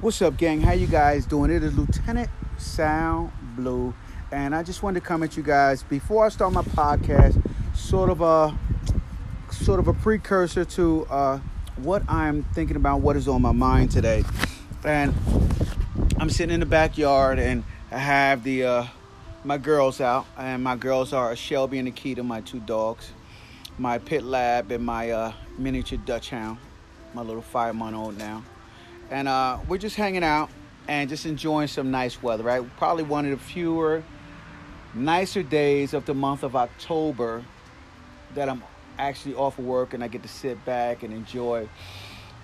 What's 0.00 0.22
up, 0.22 0.38
gang? 0.38 0.62
How 0.62 0.72
you 0.72 0.86
guys 0.86 1.26
doing? 1.26 1.50
It 1.50 1.62
is 1.62 1.76
Lieutenant 1.76 2.30
Sal 2.56 3.30
Blue, 3.54 3.92
and 4.32 4.54
I 4.54 4.62
just 4.62 4.82
wanted 4.82 5.00
to 5.00 5.06
come 5.06 5.22
at 5.22 5.36
you 5.36 5.42
guys 5.42 5.82
before 5.82 6.24
I 6.24 6.30
start 6.30 6.54
my 6.54 6.62
podcast. 6.62 7.38
Sort 7.76 8.08
of 8.08 8.22
a 8.22 8.56
sort 9.52 9.78
of 9.78 9.88
a 9.88 9.92
precursor 9.92 10.64
to 10.64 11.04
uh, 11.10 11.38
what 11.76 12.02
I'm 12.08 12.44
thinking 12.54 12.76
about, 12.76 13.02
what 13.02 13.14
is 13.14 13.28
on 13.28 13.42
my 13.42 13.52
mind 13.52 13.90
today, 13.90 14.24
and 14.84 15.14
I'm 16.18 16.30
sitting 16.30 16.54
in 16.54 16.60
the 16.60 16.66
backyard 16.66 17.38
and 17.38 17.62
I 17.90 17.98
have 17.98 18.42
the 18.42 18.64
uh, 18.64 18.86
my 19.44 19.58
girls 19.58 20.00
out, 20.00 20.24
and 20.38 20.64
my 20.64 20.76
girls 20.76 21.12
are 21.12 21.36
Shelby 21.36 21.78
and 21.78 21.94
Akita, 21.94 22.24
my 22.24 22.40
two 22.40 22.60
dogs, 22.60 23.10
my 23.76 23.98
pit 23.98 24.22
lab 24.22 24.72
and 24.72 24.82
my 24.82 25.10
uh, 25.10 25.32
miniature 25.58 25.98
dachshund, 25.98 26.56
my 27.12 27.20
little 27.20 27.42
five 27.42 27.74
month 27.74 27.96
old 27.96 28.16
now 28.16 28.42
and 29.10 29.28
uh, 29.28 29.58
we're 29.68 29.78
just 29.78 29.96
hanging 29.96 30.24
out 30.24 30.50
and 30.88 31.08
just 31.08 31.26
enjoying 31.26 31.68
some 31.68 31.90
nice 31.90 32.22
weather, 32.22 32.44
right? 32.44 32.62
Probably 32.76 33.04
one 33.04 33.24
of 33.24 33.38
the 33.38 33.44
fewer, 33.44 34.02
nicer 34.94 35.42
days 35.42 35.94
of 35.94 36.06
the 36.06 36.14
month 36.14 36.42
of 36.42 36.56
October 36.56 37.44
that 38.34 38.48
I'm 38.48 38.62
actually 38.98 39.34
off 39.34 39.58
of 39.58 39.64
work 39.64 39.94
and 39.94 40.04
I 40.04 40.08
get 40.08 40.22
to 40.22 40.28
sit 40.28 40.64
back 40.64 41.02
and 41.02 41.12
enjoy 41.12 41.68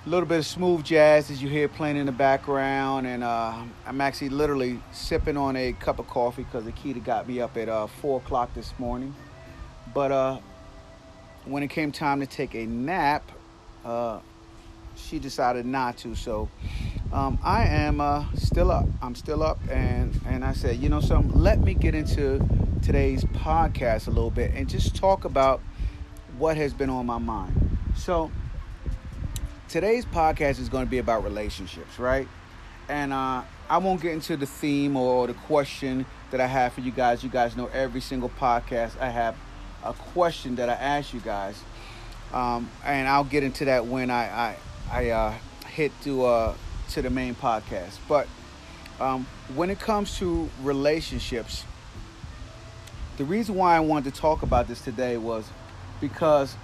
a 0.04 0.08
little 0.08 0.26
bit 0.26 0.38
of 0.38 0.46
smooth 0.46 0.84
jazz 0.84 1.30
as 1.30 1.42
you 1.42 1.48
hear 1.48 1.68
playing 1.68 1.96
in 1.96 2.06
the 2.06 2.12
background. 2.12 3.06
And 3.06 3.24
uh, 3.24 3.62
I'm 3.86 4.00
actually 4.00 4.28
literally 4.28 4.80
sipping 4.92 5.36
on 5.36 5.56
a 5.56 5.72
cup 5.72 5.98
of 5.98 6.06
coffee 6.06 6.44
because 6.44 6.64
the 6.64 6.72
Akita 6.72 7.04
got 7.04 7.28
me 7.28 7.40
up 7.40 7.56
at 7.56 7.68
uh, 7.68 7.86
4 7.86 8.18
o'clock 8.18 8.54
this 8.54 8.72
morning. 8.78 9.14
But 9.92 10.12
uh, 10.12 10.38
when 11.44 11.62
it 11.62 11.68
came 11.68 11.92
time 11.92 12.20
to 12.20 12.26
take 12.26 12.54
a 12.54 12.66
nap, 12.66 13.30
uh, 13.84 14.20
she 14.96 15.18
decided 15.18 15.66
not 15.66 15.96
to. 15.98 16.14
So 16.14 16.48
um, 17.12 17.38
I 17.42 17.64
am 17.64 18.00
uh, 18.00 18.24
still 18.34 18.70
up. 18.70 18.86
I'm 19.00 19.14
still 19.14 19.42
up, 19.42 19.58
and 19.70 20.18
and 20.26 20.44
I 20.44 20.52
said, 20.52 20.76
you 20.76 20.88
know, 20.88 21.00
something. 21.00 21.40
Let 21.40 21.60
me 21.60 21.74
get 21.74 21.94
into 21.94 22.46
today's 22.82 23.24
podcast 23.24 24.06
a 24.06 24.10
little 24.10 24.30
bit 24.30 24.52
and 24.54 24.68
just 24.68 24.94
talk 24.94 25.24
about 25.24 25.60
what 26.38 26.56
has 26.56 26.72
been 26.72 26.90
on 26.90 27.06
my 27.06 27.18
mind. 27.18 27.78
So 27.96 28.30
today's 29.68 30.04
podcast 30.04 30.60
is 30.60 30.68
going 30.68 30.84
to 30.84 30.90
be 30.90 30.98
about 30.98 31.24
relationships, 31.24 31.98
right? 31.98 32.28
And 32.88 33.12
uh, 33.12 33.42
I 33.68 33.78
won't 33.78 34.00
get 34.00 34.12
into 34.12 34.36
the 34.36 34.46
theme 34.46 34.96
or 34.96 35.26
the 35.26 35.34
question 35.34 36.06
that 36.30 36.40
I 36.40 36.46
have 36.46 36.74
for 36.74 36.80
you 36.80 36.92
guys. 36.92 37.24
You 37.24 37.30
guys 37.30 37.56
know 37.56 37.66
every 37.72 38.00
single 38.00 38.28
podcast 38.28 38.98
I 39.00 39.08
have 39.08 39.34
a 39.84 39.92
question 39.92 40.56
that 40.56 40.68
I 40.68 40.74
ask 40.74 41.12
you 41.14 41.20
guys. 41.20 41.60
Um, 42.32 42.70
and 42.84 43.08
I'll 43.08 43.24
get 43.24 43.42
into 43.42 43.64
that 43.66 43.86
when 43.86 44.10
I, 44.10 44.24
I, 44.24 44.56
I 44.90 45.10
uh, 45.10 45.34
hit 45.68 45.92
to 46.02 46.24
uh, 46.24 46.54
to 46.90 47.02
the 47.02 47.10
main 47.10 47.34
podcast. 47.34 47.98
But 48.08 48.28
um, 49.00 49.26
when 49.54 49.70
it 49.70 49.80
comes 49.80 50.18
to 50.18 50.48
relationships, 50.62 51.64
the 53.16 53.24
reason 53.24 53.54
why 53.54 53.76
I 53.76 53.80
wanted 53.80 54.14
to 54.14 54.20
talk 54.20 54.42
about 54.42 54.68
this 54.68 54.80
today 54.80 55.16
was 55.16 55.48
because 56.00 56.54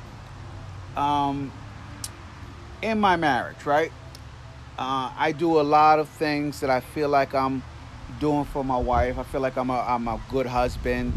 um, 0.97 1.53
in 2.81 3.01
my 3.01 3.17
marriage, 3.17 3.65
right, 3.65 3.93
uh, 4.79 5.13
I 5.17 5.33
do 5.33 5.61
a 5.61 5.63
lot 5.63 5.99
of 5.99 6.09
things 6.09 6.61
that 6.61 6.71
I 6.71 6.81
feel 6.81 7.09
like 7.09 7.35
I'm 7.35 7.63
doing 8.21 8.45
for 8.45 8.65
my 8.65 8.79
wife. 8.79 9.19
I 9.19 9.23
feel 9.25 9.41
like 9.41 9.57
I'm 9.57 9.71
a 9.71 9.81
I'm 9.81 10.07
a 10.09 10.21
good 10.31 10.47
husband, 10.47 11.13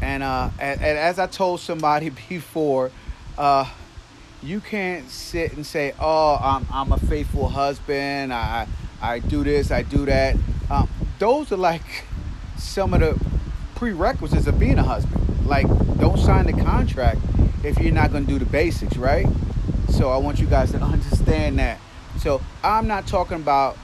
and 0.00 0.22
uh, 0.22 0.50
and, 0.58 0.80
and 0.80 0.98
as 0.98 1.18
I 1.18 1.26
told 1.26 1.60
somebody 1.60 2.10
before. 2.28 2.90
Uh, 3.38 3.64
you 4.42 4.60
can't 4.60 5.08
sit 5.08 5.52
and 5.54 5.64
say, 5.64 5.94
"Oh, 6.00 6.38
I'm 6.40 6.66
I'm 6.72 6.92
a 6.92 6.98
faithful 6.98 7.48
husband. 7.48 8.32
I 8.32 8.66
I 9.00 9.20
do 9.20 9.44
this, 9.44 9.70
I 9.70 9.82
do 9.82 10.04
that." 10.06 10.36
Um, 10.70 10.88
those 11.18 11.52
are 11.52 11.56
like 11.56 12.04
some 12.56 12.94
of 12.94 13.00
the 13.00 13.18
prerequisites 13.74 14.46
of 14.46 14.58
being 14.58 14.78
a 14.78 14.82
husband. 14.82 15.46
Like, 15.46 15.66
don't 15.98 16.18
sign 16.18 16.46
the 16.46 16.52
contract 16.52 17.20
if 17.64 17.78
you're 17.78 17.92
not 17.92 18.10
going 18.12 18.26
to 18.26 18.32
do 18.32 18.38
the 18.38 18.44
basics, 18.46 18.96
right? 18.96 19.26
So 19.90 20.10
I 20.10 20.16
want 20.16 20.38
you 20.40 20.46
guys 20.46 20.72
to 20.72 20.78
understand 20.82 21.58
that. 21.58 21.80
So 22.18 22.40
I'm 22.62 22.86
not 22.86 23.06
talking 23.06 23.36
about 23.36 23.76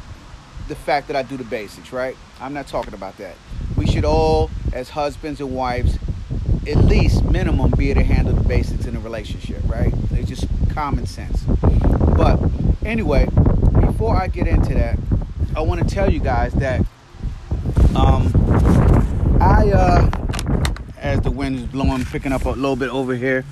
the 0.69 0.75
fact 0.75 1.09
that 1.09 1.17
I 1.17 1.23
do 1.23 1.37
the 1.37 1.45
basics, 1.45 1.93
right? 1.93 2.17
I'm 2.41 2.55
not 2.55 2.67
talking 2.67 2.95
about 2.95 3.17
that. 3.19 3.35
We 3.77 3.87
should 3.87 4.05
all, 4.05 4.51
as 4.73 4.91
husbands 4.91 5.41
and 5.41 5.55
wives, 5.55 5.99
at 6.69 6.85
least 6.85 7.25
minimum 7.25 7.71
be 7.73 7.91
able 7.91 8.03
to 8.03 8.07
handle 8.07 8.35
the 8.35 8.47
basics 8.47 8.85
in 8.85 8.95
a 8.95 9.01
relationship, 9.01 9.63
right? 9.67 9.93
It's 10.13 10.29
just 10.29 10.47
common 10.71 11.07
sense. 11.07 11.43
But 12.17 12.39
anyway, 12.85 13.27
before 13.81 14.17
I 14.17 14.29
get 14.29 14.47
into 14.47 14.75
that, 14.75 14.99
I 15.57 15.61
want 15.63 15.81
to 15.81 15.95
tell 15.95 16.13
you 16.13 16.21
guys 16.21 16.53
that 16.55 16.81
um, 17.97 18.33
I, 19.41 19.71
uh, 19.73 20.11
as 20.99 21.21
the 21.23 21.31
wind 21.31 21.57
is 21.57 21.65
blowing, 21.67 22.05
picking 22.05 22.33
up 22.33 22.45
a 22.45 22.51
little 22.51 22.77
bit 22.77 22.91
over 22.91 23.15
here 23.15 23.45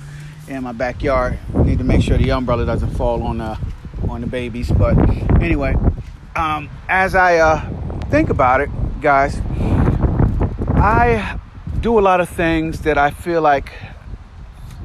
in 0.47 0.63
my 0.63 0.71
backyard, 0.71 1.39
need 1.65 1.79
to 1.79 1.83
make 1.83 2.03
sure 2.03 2.17
the 2.17 2.31
umbrella 2.31 2.65
doesn't 2.65 2.91
fall 2.91 3.23
on 3.23 3.39
the 3.39 3.43
uh, 3.43 3.57
on 4.09 4.21
the 4.21 4.27
babies. 4.27 4.71
But 4.71 4.97
anyway, 5.41 5.75
um, 6.35 6.69
as 6.87 7.15
I 7.15 7.39
uh, 7.39 7.99
think 8.09 8.29
about 8.29 8.61
it, 8.61 8.69
guys, 9.01 9.41
I 10.75 11.39
do 11.81 11.99
a 11.99 12.01
lot 12.01 12.19
of 12.19 12.27
things 12.27 12.81
that 12.81 12.97
I 12.97 13.11
feel 13.11 13.41
like 13.41 13.71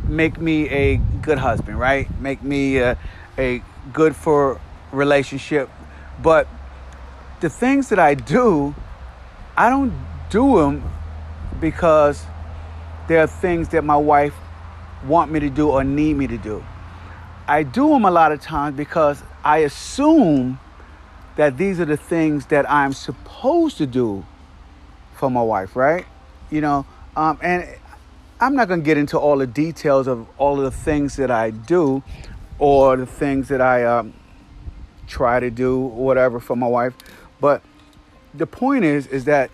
make 0.07 0.39
me 0.39 0.69
a 0.69 0.97
good 1.23 1.39
husband, 1.39 1.79
right? 1.79 2.09
Make 2.21 2.43
me 2.43 2.79
a, 2.79 2.99
a 3.39 3.63
good 3.93 4.15
for 4.15 4.61
relationship. 4.93 5.71
But 6.23 6.47
the 7.41 7.49
things 7.49 7.89
that 7.89 7.99
I 7.99 8.15
do, 8.15 8.75
I 9.57 9.71
don't 9.71 9.93
do 10.29 10.59
them 10.59 10.83
because 11.61 12.25
there 13.09 13.21
are 13.21 13.27
things 13.27 13.71
that 13.71 13.85
my 13.85 13.97
wife 13.97 14.35
want 15.07 15.33
me 15.33 15.41
to 15.41 15.51
do 15.51 15.71
or 15.71 15.83
need 15.85 16.15
me 16.15 16.27
to 16.27 16.39
do. 16.39 16.63
I 17.49 17.63
do 17.63 17.89
them 17.89 18.05
a 18.05 18.11
lot 18.11 18.33
of 18.33 18.41
times 18.41 18.77
because 18.77 19.23
I 19.43 19.59
assume 19.59 20.61
that 21.37 21.57
these 21.57 21.81
are 21.81 21.87
the 21.87 21.97
things 21.97 22.47
that 22.47 22.71
I'm 22.71 22.93
supposed 22.93 23.79
to 23.79 23.87
do 23.87 24.27
for 25.15 25.31
my 25.31 25.43
wife, 25.43 25.75
right? 25.75 26.05
You 26.53 26.61
know, 26.61 26.85
um, 27.17 27.39
and 27.43 27.67
I'm 28.39 28.55
not 28.55 28.69
going 28.69 28.81
to 28.81 28.85
get 28.85 28.99
into 28.99 29.19
all 29.19 29.39
the 29.39 29.47
details 29.47 30.07
of 30.07 30.27
all 30.37 30.59
of 30.59 30.65
the 30.65 30.71
things 30.71 31.17
that 31.17 31.31
I 31.31 31.51
do 31.51 32.03
or 32.59 32.97
the 32.97 33.07
things 33.07 33.49
that 33.49 33.63
I 33.63 33.85
um, 33.85 34.13
try 35.07 35.41
to 35.41 35.51
do, 35.51 35.79
whatever, 35.79 36.41
for 36.41 36.55
my 36.55 36.67
wife. 36.67 36.95
But 37.41 37.63
the 38.35 38.47
point 38.47 38.85
is, 38.85 39.07
is 39.07 39.25
that 39.25 39.51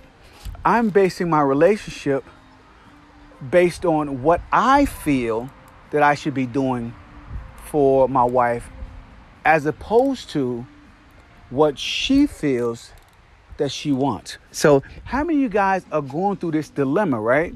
I'm 0.65 0.91
basing 0.91 1.31
my 1.31 1.41
relationship 1.41 2.25
based 3.49 3.85
on 3.85 4.25
what 4.25 4.41
I 4.51 4.85
feel 4.85 5.51
that 5.93 6.03
I 6.03 6.17
should 6.17 6.35
be 6.35 6.47
doing 6.47 6.95
for 7.67 8.09
my 8.09 8.25
wife, 8.25 8.69
as 9.45 9.67
opposed 9.67 10.31
to 10.31 10.67
what 11.51 11.79
she 11.79 12.27
feels 12.27 12.93
that 13.59 13.71
she 13.71 13.93
wants. 13.93 14.39
So, 14.51 14.83
how 15.05 15.23
many 15.23 15.39
of 15.39 15.43
you 15.43 15.49
guys 15.49 15.85
are 15.93 16.03
going 16.03 16.39
through 16.39 16.53
this 16.53 16.71
dilemma, 16.71 17.21
right? 17.21 17.55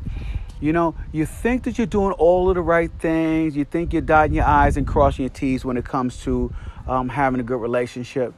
You 0.61 0.73
know, 0.73 0.95
you 1.11 1.27
think 1.27 1.65
that 1.65 1.79
you're 1.79 1.89
doing 1.89 2.13
all 2.13 2.49
of 2.49 2.55
the 2.55 2.61
right 2.61 2.91
things. 3.01 3.57
You 3.57 3.65
think 3.65 3.93
you're 3.93 4.03
dotting 4.03 4.35
your 4.35 4.45
I's 4.45 4.77
and 4.77 4.87
crossing 4.87 5.25
your 5.25 5.31
T's 5.31 5.65
when 5.65 5.77
it 5.77 5.85
comes 5.85 6.23
to 6.23 6.55
um, 6.87 7.09
having 7.09 7.41
a 7.41 7.43
good 7.43 7.61
relationship. 7.61 8.33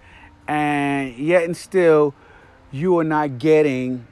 And 0.48 1.16
yet, 1.18 1.44
and 1.44 1.54
still, 1.54 2.14
you 2.72 2.98
are 2.98 3.04
not 3.04 3.38
getting 3.38 4.06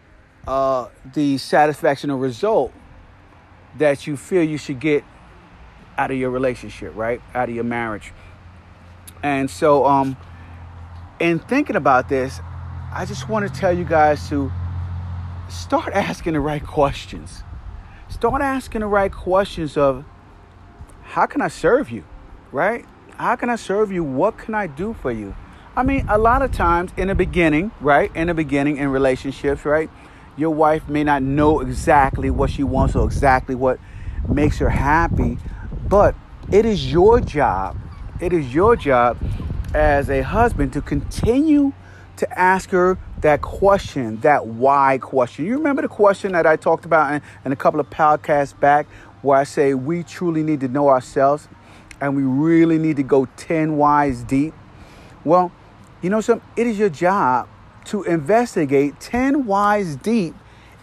uh, 0.47 0.89
the 1.15 1.39
satisfaction 1.39 2.11
or 2.11 2.19
result 2.19 2.73
that 3.79 4.07
you 4.07 4.17
feel 4.17 4.43
you 4.43 4.59
should 4.59 4.81
get 4.81 5.05
out 5.97 6.11
of 6.11 6.17
your 6.19 6.31
relationship, 6.31 6.95
right? 6.95 7.21
Out 7.35 7.49
of 7.49 7.55
your 7.55 7.65
marriage. 7.65 8.13
And 9.23 9.51
so, 9.51 9.87
um, 9.87 10.17
in 11.19 11.39
thinking 11.39 11.77
about 11.77 12.09
this, 12.09 12.41
I 12.95 13.07
just 13.07 13.27
want 13.27 13.51
to 13.51 13.61
tell 13.61 13.73
you 13.73 13.85
guys 13.85 14.29
to 14.29 14.53
start 15.49 15.93
asking 15.95 16.35
the 16.35 16.41
right 16.41 16.65
questions. 16.65 17.43
Start 18.11 18.43
asking 18.43 18.83
the 18.83 18.87
right 18.87 19.11
questions 19.11 19.79
of 19.79 20.05
how 21.03 21.25
can 21.25 21.41
I 21.41 21.49
serve 21.49 21.91
you? 21.91 22.05
Right? 22.51 22.85
How 23.17 23.37
can 23.37 23.49
I 23.49 23.57
serve 23.57 23.91
you? 23.93 24.05
What 24.05 24.37
can 24.37 24.55
I 24.55 24.67
do 24.67 24.93
for 24.93 25.11
you? 25.11 25.35
I 25.75 25.83
mean, 25.83 26.05
a 26.07 26.19
lot 26.19 26.43
of 26.43 26.53
times 26.53 26.91
in 26.99 27.09
the 27.09 27.15
beginning, 27.15 27.71
right? 27.81 28.15
In 28.15 28.27
the 28.27 28.35
beginning 28.35 28.77
in 28.77 28.89
relationships, 28.89 29.65
right? 29.65 29.89
Your 30.37 30.51
wife 30.51 30.87
may 30.87 31.03
not 31.03 31.23
know 31.23 31.61
exactly 31.61 32.29
what 32.29 32.51
she 32.51 32.63
wants 32.63 32.95
or 32.95 33.07
exactly 33.07 33.55
what 33.55 33.81
makes 34.29 34.59
her 34.59 34.69
happy, 34.69 35.39
but 35.89 36.15
it 36.51 36.67
is 36.67 36.93
your 36.93 37.21
job. 37.21 37.79
It 38.21 38.35
is 38.35 38.55
your 38.55 38.77
job 38.77 39.17
as 39.73 40.11
a 40.11 40.21
husband 40.21 40.75
to 40.75 40.83
continue 40.83 41.73
to 42.23 42.39
ask 42.39 42.71
her 42.71 42.97
that 43.21 43.43
question, 43.43 44.21
that 44.21 44.47
why 44.47 44.99
question. 44.99 45.45
You 45.45 45.57
remember 45.57 45.83
the 45.83 45.89
question 45.89 46.33
that 46.33 46.47
I 46.47 46.55
talked 46.55 46.85
about 46.85 47.13
in, 47.13 47.23
in 47.45 47.51
a 47.51 47.57
couple 47.57 47.81
of 47.81 47.91
podcasts 47.91 48.59
back 48.59 48.87
where 49.23 49.39
I 49.39 49.45
say 49.45 49.75
we 49.75 50.05
truly 50.05 50.45
need 50.45 50.61
to 50.61 50.69
know 50.69 50.89
ourselves 50.89 51.49
and 52.01 52.15
we 52.15 52.23
really 52.23 52.79
need 52.79 52.97
to 52.97 53.03
go 53.03 53.27
10 53.37 53.77
whys 53.77 54.23
deep? 54.23 54.55
Well, 55.25 55.51
You 56.01 56.11
know 56.11 56.21
some 56.21 56.43
it 56.57 56.67
is 56.67 56.79
your 56.79 56.89
job 56.89 57.49
to 57.87 58.03
investigate 58.05 59.01
10 59.01 59.47
whys 59.47 59.97
deep 59.97 60.35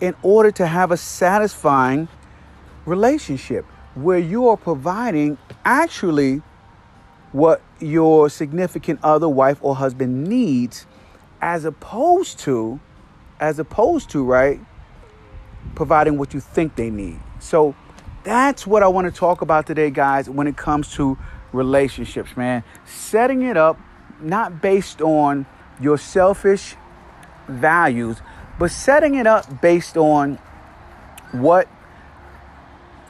in 0.02 0.16
order 0.22 0.52
to 0.52 0.66
have 0.66 0.92
a 0.92 0.98
satisfying 0.98 2.10
relationship 2.86 3.66
where 3.96 4.20
you 4.20 4.48
are 4.50 4.58
providing 4.58 5.38
actually 5.64 6.42
what 7.32 7.62
your 7.80 8.30
significant 8.30 9.00
other 9.04 9.30
wife 9.30 9.58
or 9.62 9.76
husband 9.76 10.28
needs 10.28 10.86
as 11.42 11.66
opposed 11.66 12.40
to 12.40 12.80
as 13.40 13.60
opposed 13.60 14.10
to 14.10 14.24
right 14.24 14.60
providing 15.76 16.18
what 16.18 16.34
you 16.34 16.40
think 16.40 16.76
they 16.76 16.90
need. 16.90 17.20
So 17.40 17.76
that's 18.24 18.68
what 18.68 18.84
i 18.84 18.88
want 18.88 19.06
to 19.06 19.18
talk 19.18 19.42
about 19.42 19.66
today 19.66 19.90
guys 19.90 20.30
when 20.30 20.46
it 20.46 20.58
comes 20.58 20.94
to 20.96 21.18
relationships 21.54 22.36
man. 22.36 22.64
Setting 22.86 23.44
it 23.44 23.58
up 23.58 23.80
not 24.22 24.62
based 24.62 25.02
on 25.02 25.46
your 25.80 25.98
selfish 25.98 26.76
values 27.48 28.22
but 28.60 28.70
setting 28.70 29.16
it 29.16 29.26
up 29.26 29.62
based 29.62 29.96
on 29.96 30.36
what 31.32 31.70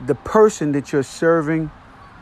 the 0.06 0.14
person 0.14 0.72
that 0.74 0.94
you're 0.94 1.02
serving 1.04 1.72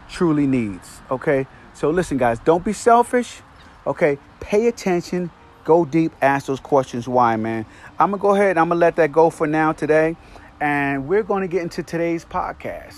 truly 0.09 0.48
needs 0.48 1.01
okay? 1.12 1.45
So 1.74 1.89
listen, 1.92 2.18
guys, 2.18 2.39
don't 2.39 2.65
be 2.65 2.74
selfish. 2.74 3.42
Okay, 3.86 4.18
pay 4.39 4.68
attention, 4.68 5.30
go 5.68 5.84
deep, 5.84 6.14
ask 6.22 6.46
those 6.46 6.62
questions 6.62 7.10
why, 7.10 7.36
man. 7.36 7.66
I'm 8.00 8.12
gonna 8.12 8.22
go 8.22 8.34
ahead 8.34 8.52
and 8.52 8.60
I'm 8.60 8.69
gonna 8.69 8.80
let 8.80 8.96
that 8.96 9.12
go 9.12 9.30
for 9.30 9.46
now 9.46 9.74
today, 9.74 10.16
and 10.62 11.10
we're 11.10 11.24
gonna 11.24 11.50
get 11.50 11.62
into 11.62 11.84
today's 11.84 12.24
podcast. 12.24 12.96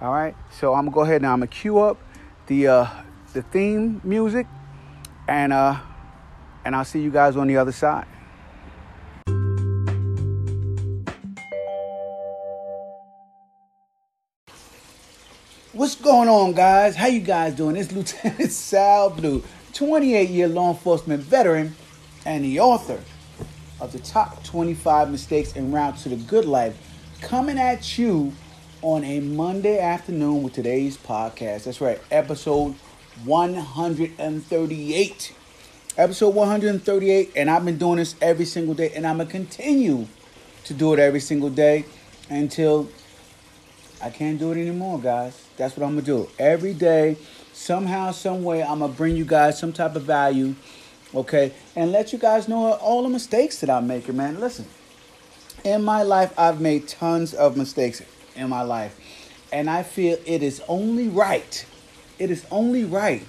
All 0.00 0.14
right, 0.14 0.34
so 0.50 0.72
I'm 0.72 0.86
gonna 0.86 0.94
go 0.94 1.02
ahead 1.02 1.16
and 1.16 1.26
I'm 1.26 1.40
gonna 1.40 1.46
cue 1.48 1.78
up 1.78 1.98
the 2.46 2.68
uh, 2.68 2.86
the 3.34 3.42
theme 3.42 4.00
music, 4.02 4.46
and 5.28 5.52
uh, 5.52 5.76
and 6.64 6.74
I'll 6.74 6.86
see 6.86 7.02
you 7.02 7.10
guys 7.10 7.36
on 7.36 7.48
the 7.48 7.58
other 7.58 7.70
side. 7.70 8.06
What's 15.74 15.96
going 15.96 16.30
on, 16.30 16.52
guys? 16.52 16.96
How 16.96 17.08
you 17.08 17.20
guys 17.20 17.54
doing? 17.54 17.76
It's 17.76 17.92
Lieutenant 17.92 18.50
Sal 18.70 19.10
Blue, 19.10 19.44
28-year 19.74 20.48
law 20.48 20.70
enforcement 20.70 21.22
veteran 21.22 21.74
and 22.26 22.44
the 22.44 22.60
author 22.60 23.00
of 23.80 23.92
the 23.92 23.98
top 24.00 24.44
25 24.44 25.10
mistakes 25.10 25.56
en 25.56 25.72
route 25.72 25.96
to 25.98 26.08
the 26.08 26.16
good 26.16 26.44
life, 26.44 26.76
coming 27.22 27.58
at 27.58 27.96
you 27.96 28.32
on 28.82 29.04
a 29.04 29.20
Monday 29.20 29.78
afternoon 29.78 30.42
with 30.42 30.52
today's 30.52 30.96
podcast. 30.96 31.64
That's 31.64 31.80
right, 31.80 32.00
episode 32.10 32.74
138. 33.24 35.34
Episode 35.96 36.34
138, 36.34 37.32
and 37.36 37.48
I've 37.48 37.64
been 37.64 37.78
doing 37.78 37.96
this 37.96 38.16
every 38.20 38.44
single 38.44 38.74
day, 38.74 38.92
and 38.94 39.06
I'm 39.06 39.18
gonna 39.18 39.30
continue 39.30 40.06
to 40.64 40.74
do 40.74 40.92
it 40.92 40.98
every 40.98 41.20
single 41.20 41.48
day 41.48 41.86
until 42.28 42.88
I 44.02 44.10
can't 44.10 44.38
do 44.38 44.52
it 44.52 44.60
anymore, 44.60 44.98
guys. 44.98 45.46
That's 45.56 45.76
what 45.76 45.86
I'm 45.86 45.92
gonna 45.92 46.02
do. 46.02 46.28
Every 46.38 46.74
day, 46.74 47.16
somehow, 47.52 48.10
some 48.10 48.42
way, 48.42 48.62
I'm 48.62 48.80
gonna 48.80 48.92
bring 48.92 49.16
you 49.16 49.24
guys 49.24 49.58
some 49.58 49.72
type 49.72 49.96
of 49.96 50.02
value, 50.02 50.54
okay, 51.14 51.52
and 51.74 51.92
let 51.92 52.12
you 52.12 52.18
guys 52.18 52.48
know 52.48 52.72
all 52.74 53.02
the 53.02 53.08
mistakes 53.08 53.60
that 53.60 53.70
I'm 53.70 53.86
making, 53.86 54.16
man. 54.16 54.40
Listen, 54.40 54.66
in 55.64 55.82
my 55.82 56.02
life, 56.02 56.32
I've 56.38 56.60
made 56.60 56.88
tons 56.88 57.34
of 57.34 57.56
mistakes 57.56 58.02
in 58.34 58.48
my 58.48 58.62
life, 58.62 58.98
and 59.52 59.68
I 59.70 59.82
feel 59.82 60.18
it 60.26 60.42
is 60.42 60.62
only 60.68 61.08
right. 61.08 61.64
It 62.18 62.30
is 62.30 62.46
only 62.50 62.84
right 62.84 63.24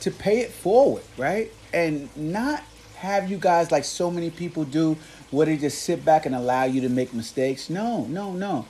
to 0.00 0.10
pay 0.10 0.40
it 0.40 0.50
forward, 0.50 1.04
right, 1.16 1.52
and 1.72 2.14
not 2.16 2.62
have 2.96 3.30
you 3.30 3.36
guys 3.38 3.70
like 3.70 3.84
so 3.84 4.10
many 4.10 4.30
people 4.30 4.64
do, 4.64 4.96
where 5.30 5.46
they 5.46 5.56
just 5.56 5.82
sit 5.82 6.04
back 6.04 6.26
and 6.26 6.34
allow 6.34 6.64
you 6.64 6.80
to 6.80 6.88
make 6.88 7.12
mistakes. 7.12 7.68
No, 7.68 8.04
no, 8.04 8.32
no. 8.32 8.66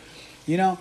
You 0.47 0.57
know, 0.57 0.79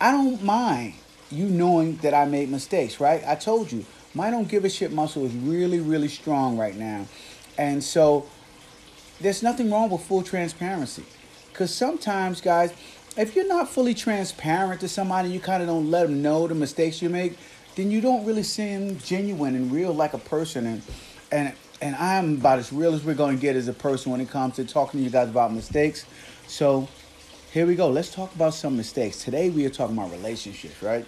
I 0.00 0.12
don't 0.12 0.42
mind 0.42 0.94
you 1.30 1.46
knowing 1.46 1.96
that 1.98 2.14
I 2.14 2.24
made 2.24 2.50
mistakes, 2.50 3.00
right? 3.00 3.22
I 3.26 3.34
told 3.34 3.70
you, 3.70 3.84
my 4.14 4.30
don't 4.30 4.48
give 4.48 4.64
a 4.64 4.70
shit 4.70 4.92
muscle 4.92 5.24
is 5.24 5.32
really, 5.34 5.80
really 5.80 6.08
strong 6.08 6.58
right 6.58 6.76
now. 6.76 7.06
And 7.56 7.82
so 7.82 8.26
there's 9.20 9.42
nothing 9.42 9.70
wrong 9.70 9.90
with 9.90 10.02
full 10.02 10.22
transparency. 10.22 11.04
Because 11.52 11.74
sometimes, 11.74 12.40
guys, 12.40 12.72
if 13.16 13.36
you're 13.36 13.46
not 13.46 13.68
fully 13.68 13.94
transparent 13.94 14.80
to 14.80 14.88
somebody, 14.88 15.30
you 15.30 15.40
kind 15.40 15.62
of 15.62 15.68
don't 15.68 15.90
let 15.90 16.04
them 16.06 16.22
know 16.22 16.46
the 16.46 16.54
mistakes 16.54 17.02
you 17.02 17.08
make, 17.08 17.36
then 17.76 17.90
you 17.90 18.00
don't 18.00 18.24
really 18.24 18.42
seem 18.42 18.98
genuine 18.98 19.54
and 19.54 19.70
real 19.70 19.92
like 19.92 20.14
a 20.14 20.18
person. 20.18 20.66
And, 20.66 20.82
and, 21.30 21.52
and 21.80 21.96
I'm 21.96 22.34
about 22.34 22.58
as 22.58 22.72
real 22.72 22.94
as 22.94 23.04
we're 23.04 23.14
going 23.14 23.36
to 23.36 23.40
get 23.40 23.56
as 23.56 23.68
a 23.68 23.72
person 23.72 24.10
when 24.10 24.20
it 24.20 24.30
comes 24.30 24.56
to 24.56 24.64
talking 24.64 25.00
to 25.00 25.04
you 25.04 25.10
guys 25.10 25.28
about 25.28 25.52
mistakes. 25.52 26.04
So 26.46 26.88
here 27.52 27.66
we 27.66 27.74
go. 27.74 27.88
Let's 27.88 28.12
talk 28.12 28.34
about 28.34 28.54
some 28.54 28.76
mistakes. 28.76 29.22
Today 29.22 29.50
we 29.50 29.66
are 29.66 29.70
talking 29.70 29.96
about 29.96 30.10
relationships, 30.10 30.82
right? 30.82 31.06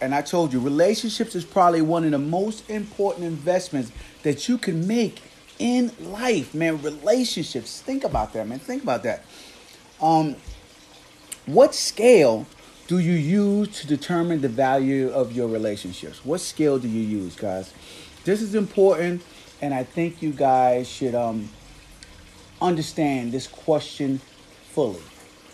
And 0.00 0.14
I 0.14 0.22
told 0.22 0.52
you, 0.52 0.60
relationships 0.60 1.34
is 1.34 1.44
probably 1.44 1.82
one 1.82 2.04
of 2.04 2.10
the 2.10 2.18
most 2.18 2.68
important 2.70 3.26
investments 3.26 3.92
that 4.22 4.48
you 4.48 4.56
can 4.58 4.86
make 4.86 5.20
in 5.58 5.92
life, 6.00 6.54
man. 6.54 6.80
Relationships. 6.82 7.80
Think 7.80 8.04
about 8.04 8.32
that, 8.32 8.48
man. 8.48 8.58
Think 8.58 8.82
about 8.82 9.02
that. 9.02 9.24
Um, 10.00 10.36
what 11.46 11.74
scale 11.74 12.46
do 12.86 12.98
you 12.98 13.12
use 13.12 13.80
to 13.80 13.86
determine 13.86 14.40
the 14.40 14.48
value 14.48 15.10
of 15.10 15.32
your 15.32 15.48
relationships? 15.48 16.24
What 16.24 16.40
scale 16.40 16.78
do 16.78 16.88
you 16.88 17.02
use, 17.02 17.36
guys? 17.36 17.72
This 18.24 18.40
is 18.40 18.54
important, 18.54 19.22
and 19.60 19.74
I 19.74 19.84
think 19.84 20.22
you 20.22 20.32
guys 20.32 20.88
should 20.88 21.14
um, 21.14 21.50
understand 22.60 23.32
this 23.32 23.46
question 23.46 24.20
fully 24.70 25.00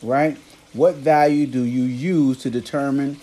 right? 0.03 0.37
What 0.73 0.95
value 0.97 1.47
do 1.47 1.65
you 1.65 1.85
use 1.85 2.39
to 2.39 2.51
determine, 2.51 3.21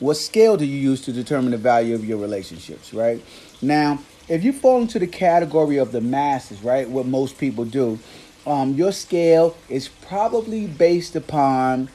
what 0.00 0.16
scale 0.16 0.56
do 0.56 0.64
you 0.64 0.76
use 0.76 1.00
to 1.02 1.12
determine 1.12 1.52
the 1.52 1.58
value 1.58 1.94
of 1.94 2.04
your 2.04 2.18
relationships, 2.18 2.92
right? 2.92 3.22
Now, 3.62 4.00
if 4.28 4.42
you 4.42 4.52
fall 4.52 4.80
into 4.80 4.98
the 4.98 5.06
category 5.06 5.76
of 5.76 5.92
the 5.92 6.00
masses, 6.00 6.62
right, 6.62 6.88
what 6.88 7.06
most 7.06 7.38
people 7.38 7.64
do, 7.64 7.98
um, 8.46 8.74
your 8.74 8.92
scale 8.92 9.56
is 9.68 9.88
probably 9.88 10.66
based 10.66 11.16
upon 11.16 11.88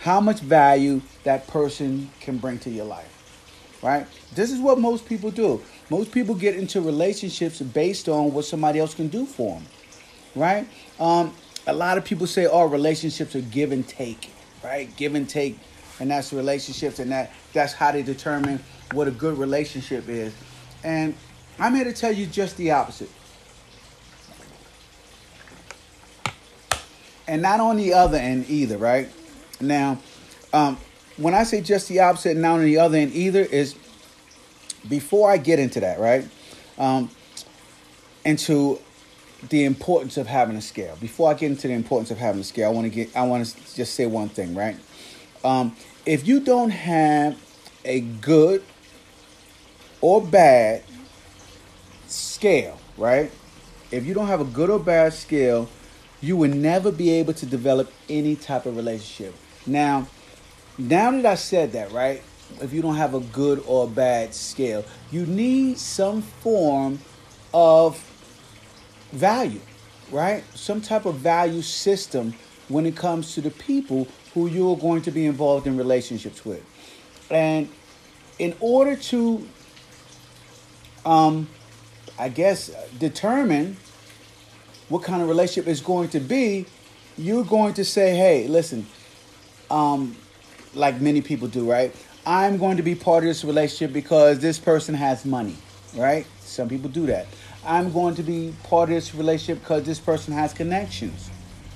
how 0.00 0.20
much 0.20 0.40
value 0.40 1.00
that 1.24 1.46
person 1.48 2.10
can 2.20 2.38
bring 2.38 2.58
to 2.60 2.70
your 2.70 2.84
life, 2.84 3.78
right? 3.82 4.06
This 4.34 4.52
is 4.52 4.60
what 4.60 4.78
most 4.78 5.06
people 5.06 5.30
do. 5.30 5.60
Most 5.90 6.12
people 6.12 6.34
get 6.34 6.54
into 6.54 6.80
relationships 6.80 7.60
based 7.60 8.08
on 8.08 8.32
what 8.32 8.44
somebody 8.44 8.78
else 8.78 8.94
can 8.94 9.08
do 9.08 9.26
for 9.26 9.54
them, 9.54 9.66
right? 10.36 10.68
Um, 11.00 11.34
a 11.66 11.72
lot 11.72 11.98
of 11.98 12.04
people 12.04 12.26
say, 12.26 12.46
"Oh, 12.46 12.66
relationships 12.66 13.34
are 13.34 13.40
give 13.40 13.72
and 13.72 13.86
take," 13.86 14.30
right? 14.62 14.94
Give 14.96 15.14
and 15.14 15.28
take, 15.28 15.58
and 16.00 16.10
that's 16.10 16.32
relationships, 16.32 16.98
and 16.98 17.10
that 17.12 17.32
that's 17.52 17.72
how 17.72 17.92
they 17.92 18.02
determine 18.02 18.60
what 18.92 19.08
a 19.08 19.10
good 19.10 19.38
relationship 19.38 20.08
is. 20.08 20.32
And 20.84 21.14
I'm 21.58 21.74
here 21.74 21.84
to 21.84 21.92
tell 21.92 22.12
you 22.12 22.26
just 22.26 22.56
the 22.56 22.70
opposite. 22.70 23.10
And 27.26 27.42
not 27.42 27.60
on 27.60 27.76
the 27.76 27.92
other 27.92 28.16
end 28.16 28.48
either, 28.48 28.78
right? 28.78 29.08
Now, 29.60 29.98
um, 30.52 30.78
when 31.16 31.34
I 31.34 31.42
say 31.42 31.60
just 31.60 31.88
the 31.88 32.00
opposite, 32.00 32.32
and 32.32 32.42
not 32.42 32.58
on 32.58 32.64
the 32.64 32.78
other 32.78 32.96
end 32.96 33.12
either, 33.12 33.40
is 33.40 33.74
before 34.88 35.30
I 35.30 35.36
get 35.36 35.58
into 35.58 35.80
that, 35.80 35.98
right? 35.98 36.26
Um, 36.78 37.10
into 38.24 38.78
the 39.48 39.64
importance 39.64 40.16
of 40.16 40.26
having 40.26 40.56
a 40.56 40.60
scale. 40.60 40.96
Before 41.00 41.30
I 41.30 41.34
get 41.34 41.50
into 41.50 41.68
the 41.68 41.74
importance 41.74 42.10
of 42.10 42.18
having 42.18 42.40
a 42.40 42.44
scale, 42.44 42.70
I 42.70 42.72
want 42.72 42.86
to 42.86 42.90
get 42.90 43.14
I 43.16 43.26
want 43.26 43.46
to 43.46 43.74
just 43.74 43.94
say 43.94 44.06
one 44.06 44.28
thing, 44.28 44.54
right? 44.54 44.76
Um, 45.44 45.76
if 46.08 46.26
you 46.26 46.40
don't 46.40 46.70
have 46.70 47.38
a 47.84 48.00
good 48.00 48.62
or 50.00 50.22
bad 50.22 50.82
scale, 52.06 52.80
right? 52.96 53.30
If 53.90 54.06
you 54.06 54.14
don't 54.14 54.26
have 54.26 54.40
a 54.40 54.46
good 54.46 54.70
or 54.70 54.78
bad 54.78 55.12
scale, 55.12 55.68
you 56.22 56.34
will 56.34 56.48
never 56.48 56.90
be 56.90 57.10
able 57.10 57.34
to 57.34 57.44
develop 57.44 57.92
any 58.08 58.36
type 58.36 58.64
of 58.64 58.74
relationship. 58.74 59.34
Now, 59.66 60.08
now 60.78 61.10
that 61.10 61.26
I 61.26 61.34
said 61.34 61.72
that, 61.72 61.92
right? 61.92 62.22
If 62.62 62.72
you 62.72 62.80
don't 62.80 62.96
have 62.96 63.12
a 63.12 63.20
good 63.20 63.62
or 63.66 63.86
bad 63.86 64.32
scale, 64.32 64.86
you 65.10 65.26
need 65.26 65.76
some 65.76 66.22
form 66.22 67.00
of 67.52 68.02
value, 69.12 69.60
right? 70.10 70.42
Some 70.54 70.80
type 70.80 71.04
of 71.04 71.16
value 71.16 71.60
system 71.60 72.32
when 72.68 72.86
it 72.86 72.96
comes 72.96 73.34
to 73.34 73.42
the 73.42 73.50
people 73.50 74.08
who 74.38 74.46
you're 74.46 74.76
going 74.76 75.02
to 75.02 75.10
be 75.10 75.26
involved 75.26 75.66
in 75.66 75.76
relationships 75.76 76.44
with. 76.44 76.64
And 77.30 77.68
in 78.38 78.54
order 78.60 78.94
to, 78.94 79.48
um, 81.04 81.48
I 82.18 82.28
guess, 82.28 82.70
determine 82.98 83.76
what 84.88 85.02
kind 85.02 85.22
of 85.22 85.28
relationship 85.28 85.68
is 85.68 85.80
going 85.80 86.10
to 86.10 86.20
be, 86.20 86.66
you're 87.16 87.44
going 87.44 87.74
to 87.74 87.84
say, 87.84 88.14
hey, 88.14 88.46
listen, 88.46 88.86
um, 89.70 90.16
like 90.72 91.00
many 91.00 91.20
people 91.20 91.48
do, 91.48 91.68
right? 91.68 91.94
I'm 92.24 92.58
going 92.58 92.76
to 92.76 92.82
be 92.84 92.94
part 92.94 93.24
of 93.24 93.28
this 93.28 93.44
relationship 93.44 93.92
because 93.92 94.38
this 94.38 94.58
person 94.58 94.94
has 94.94 95.24
money, 95.24 95.56
right? 95.96 96.26
Some 96.40 96.68
people 96.68 96.90
do 96.90 97.06
that. 97.06 97.26
I'm 97.66 97.90
going 97.92 98.14
to 98.14 98.22
be 98.22 98.54
part 98.64 98.88
of 98.88 98.94
this 98.94 99.14
relationship 99.14 99.62
because 99.62 99.82
this 99.82 99.98
person 99.98 100.32
has 100.32 100.54
connections, 100.54 101.28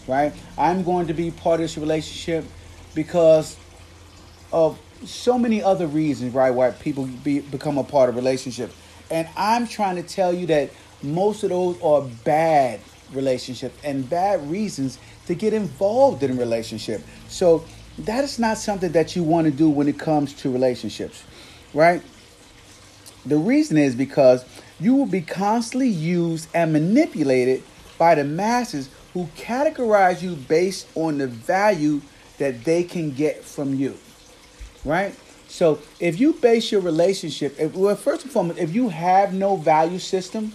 right? 0.07 0.33
I'm 0.59 0.83
going 0.83 1.07
to 1.09 1.15
be 1.15 1.31
part 1.31 1.61
of 1.61 1.65
this 1.65 1.79
relationship 1.79 2.45
because 2.95 3.57
of 4.53 4.79
so 5.05 5.39
many 5.39 5.63
other 5.63 5.87
reasons, 5.87 6.35
right? 6.35 6.51
Why 6.51 6.71
people 6.71 7.07
be, 7.07 7.41
become 7.41 7.79
a 7.79 7.85
part 7.85 8.09
of 8.09 8.17
relationships. 8.17 8.75
And 9.11 9.29
I'm 9.37 9.67
trying 9.67 9.97
to 9.97 10.03
tell 10.03 10.33
you 10.33 10.47
that 10.47 10.71
most 11.03 11.43
of 11.43 11.51
those 11.51 11.81
are 11.83 12.03
bad 12.25 12.81
relationships 13.13 13.77
and 13.85 14.09
bad 14.09 14.49
reasons 14.51 14.99
to 15.27 15.35
get 15.35 15.53
involved 15.53 16.23
in 16.23 16.33
a 16.33 16.35
relationship. 16.35 17.03
So 17.29 17.65
that 17.99 18.25
is 18.25 18.39
not 18.39 18.59
something 18.59 18.93
that 18.93 19.15
you 19.17 19.23
want 19.23 19.47
to 19.47 19.51
do 19.51 19.69
when 19.69 19.89
it 19.89 19.99
comes 19.99 20.33
to 20.35 20.51
relationships, 20.51 21.23
right? 21.75 22.03
The 23.27 23.37
reason 23.37 23.77
is 23.77 23.95
because 23.95 24.45
you 24.81 24.95
will 24.95 25.07
be 25.07 25.21
constantly 25.21 25.89
used 25.89 26.49
and 26.55 26.73
manipulated 26.73 27.63
by 27.99 28.15
the 28.15 28.25
masses 28.25 28.89
who 29.13 29.27
categorize 29.37 30.23
you 30.23 30.35
based 30.35 30.87
on 30.95 31.19
the 31.19 31.27
value 31.27 32.01
that 32.39 32.65
they 32.65 32.83
can 32.83 33.11
get 33.11 33.45
from 33.45 33.75
you, 33.75 33.97
right? 34.85 35.15
So 35.49 35.81
if 36.01 36.19
you 36.19 36.33
base 36.33 36.73
your 36.73 36.81
relationship, 36.81 37.57
if, 37.59 37.75
well, 37.75 37.95
first 37.95 38.25
and 38.25 38.33
foremost, 38.33 38.59
if 38.59 38.75
you 38.75 38.89
have 38.89 39.35
no 39.35 39.57
value 39.57 39.99
system 39.99 40.53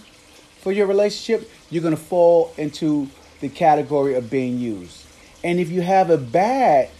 for 0.60 0.72
your 0.72 0.86
relationship, 0.86 1.48
you're 1.70 1.82
going 1.82 1.96
to 1.96 2.02
fall 2.02 2.52
into 2.56 3.08
the 3.40 3.48
category 3.48 4.14
of 4.16 4.28
being 4.28 4.58
used. 4.58 5.04
And 5.44 5.60
if 5.60 5.70
you 5.70 5.82
have 5.82 6.10
a 6.10 6.18
bad 6.18 6.90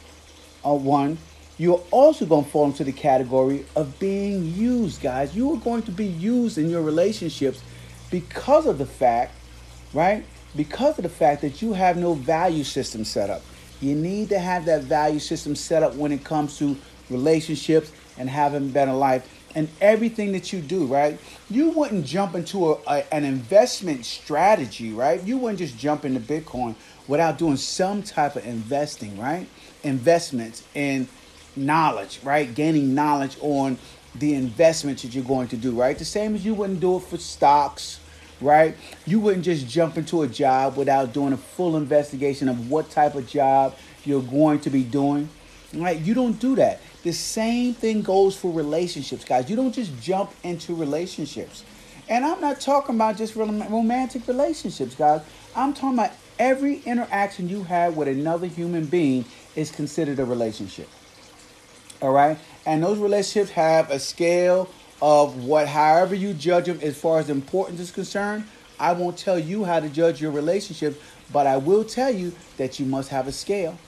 uh, 0.64 0.74
one, 0.74 1.18
you're 1.58 1.82
also 1.90 2.24
going 2.24 2.44
to 2.44 2.50
fall 2.50 2.66
into 2.66 2.84
the 2.84 2.92
category 2.92 3.64
of 3.74 3.98
being 3.98 4.54
used, 4.54 5.02
guys. 5.02 5.34
You 5.34 5.54
are 5.54 5.56
going 5.56 5.82
to 5.82 5.90
be 5.90 6.06
used 6.06 6.56
in 6.56 6.70
your 6.70 6.82
relationships 6.82 7.60
because 8.12 8.66
of 8.66 8.78
the 8.78 8.86
fact, 8.86 9.34
right? 9.92 10.24
Because 10.56 10.98
of 10.98 11.02
the 11.02 11.08
fact 11.08 11.42
that 11.42 11.62
you 11.62 11.72
have 11.74 11.96
no 11.96 12.14
value 12.14 12.64
system 12.64 13.04
set 13.04 13.30
up. 13.30 13.42
You 13.80 13.94
need 13.94 14.28
to 14.30 14.38
have 14.38 14.64
that 14.64 14.82
value 14.82 15.20
system 15.20 15.54
set 15.54 15.82
up 15.82 15.94
when 15.94 16.10
it 16.10 16.24
comes 16.24 16.58
to 16.58 16.76
relationships 17.10 17.92
and 18.18 18.28
having 18.28 18.70
a 18.70 18.72
better 18.72 18.92
life 18.92 19.28
and 19.54 19.68
everything 19.80 20.32
that 20.32 20.52
you 20.52 20.60
do, 20.60 20.86
right? 20.86 21.18
You 21.48 21.70
wouldn't 21.70 22.04
jump 22.04 22.34
into 22.34 22.72
a, 22.72 22.78
a, 22.86 23.14
an 23.14 23.24
investment 23.24 24.04
strategy, 24.04 24.92
right? 24.92 25.22
You 25.22 25.38
wouldn't 25.38 25.58
just 25.58 25.78
jump 25.78 26.04
into 26.04 26.20
Bitcoin 26.20 26.74
without 27.06 27.38
doing 27.38 27.56
some 27.56 28.02
type 28.02 28.36
of 28.36 28.46
investing, 28.46 29.18
right? 29.18 29.48
Investments 29.82 30.64
in 30.74 31.08
knowledge, 31.56 32.20
right? 32.22 32.52
Gaining 32.54 32.94
knowledge 32.94 33.36
on 33.40 33.78
the 34.14 34.34
investments 34.34 35.02
that 35.02 35.14
you're 35.14 35.24
going 35.24 35.48
to 35.48 35.56
do, 35.56 35.72
right? 35.72 35.98
The 35.98 36.04
same 36.04 36.34
as 36.34 36.44
you 36.44 36.54
wouldn't 36.54 36.80
do 36.80 36.96
it 36.96 37.04
for 37.04 37.16
stocks, 37.16 38.00
right? 38.40 38.76
You 39.06 39.20
wouldn't 39.20 39.44
just 39.44 39.68
jump 39.68 39.96
into 39.96 40.22
a 40.22 40.28
job 40.28 40.76
without 40.76 41.12
doing 41.12 41.32
a 41.32 41.36
full 41.36 41.76
investigation 41.76 42.48
of 42.48 42.70
what 42.70 42.90
type 42.90 43.14
of 43.14 43.26
job 43.26 43.76
you're 44.04 44.22
going 44.22 44.60
to 44.60 44.70
be 44.70 44.82
doing, 44.82 45.28
right? 45.74 45.98
You 45.98 46.14
don't 46.14 46.38
do 46.38 46.56
that. 46.56 46.80
The 47.02 47.12
same 47.12 47.74
thing 47.74 48.02
goes 48.02 48.36
for 48.36 48.52
relationships, 48.52 49.24
guys. 49.24 49.48
You 49.48 49.56
don't 49.56 49.72
just 49.72 50.00
jump 50.00 50.32
into 50.42 50.74
relationships. 50.74 51.64
And 52.08 52.24
I'm 52.24 52.40
not 52.40 52.60
talking 52.60 52.94
about 52.94 53.16
just 53.16 53.36
romantic 53.36 54.26
relationships, 54.26 54.94
guys. 54.94 55.20
I'm 55.54 55.74
talking 55.74 55.98
about 55.98 56.12
every 56.38 56.76
interaction 56.80 57.48
you 57.48 57.64
have 57.64 57.96
with 57.96 58.08
another 58.08 58.46
human 58.46 58.86
being 58.86 59.24
is 59.56 59.70
considered 59.70 60.18
a 60.18 60.24
relationship. 60.24 60.88
All 62.00 62.12
right? 62.12 62.38
And 62.64 62.82
those 62.82 62.98
relationships 62.98 63.50
have 63.50 63.90
a 63.90 63.98
scale 63.98 64.70
of 65.00 65.44
what, 65.44 65.68
however 65.68 66.14
you 66.14 66.34
judge 66.34 66.66
them 66.66 66.78
as 66.82 66.98
far 66.98 67.18
as 67.18 67.30
importance 67.30 67.80
is 67.80 67.90
concerned. 67.90 68.44
I 68.80 68.92
won't 68.92 69.16
tell 69.18 69.38
you 69.38 69.64
how 69.64 69.80
to 69.80 69.88
judge 69.88 70.20
your 70.20 70.30
relationship, 70.30 71.00
but 71.32 71.46
I 71.46 71.56
will 71.56 71.84
tell 71.84 72.10
you 72.10 72.32
that 72.56 72.78
you 72.78 72.86
must 72.86 73.08
have 73.10 73.26
a 73.26 73.32
scale. 73.32 73.78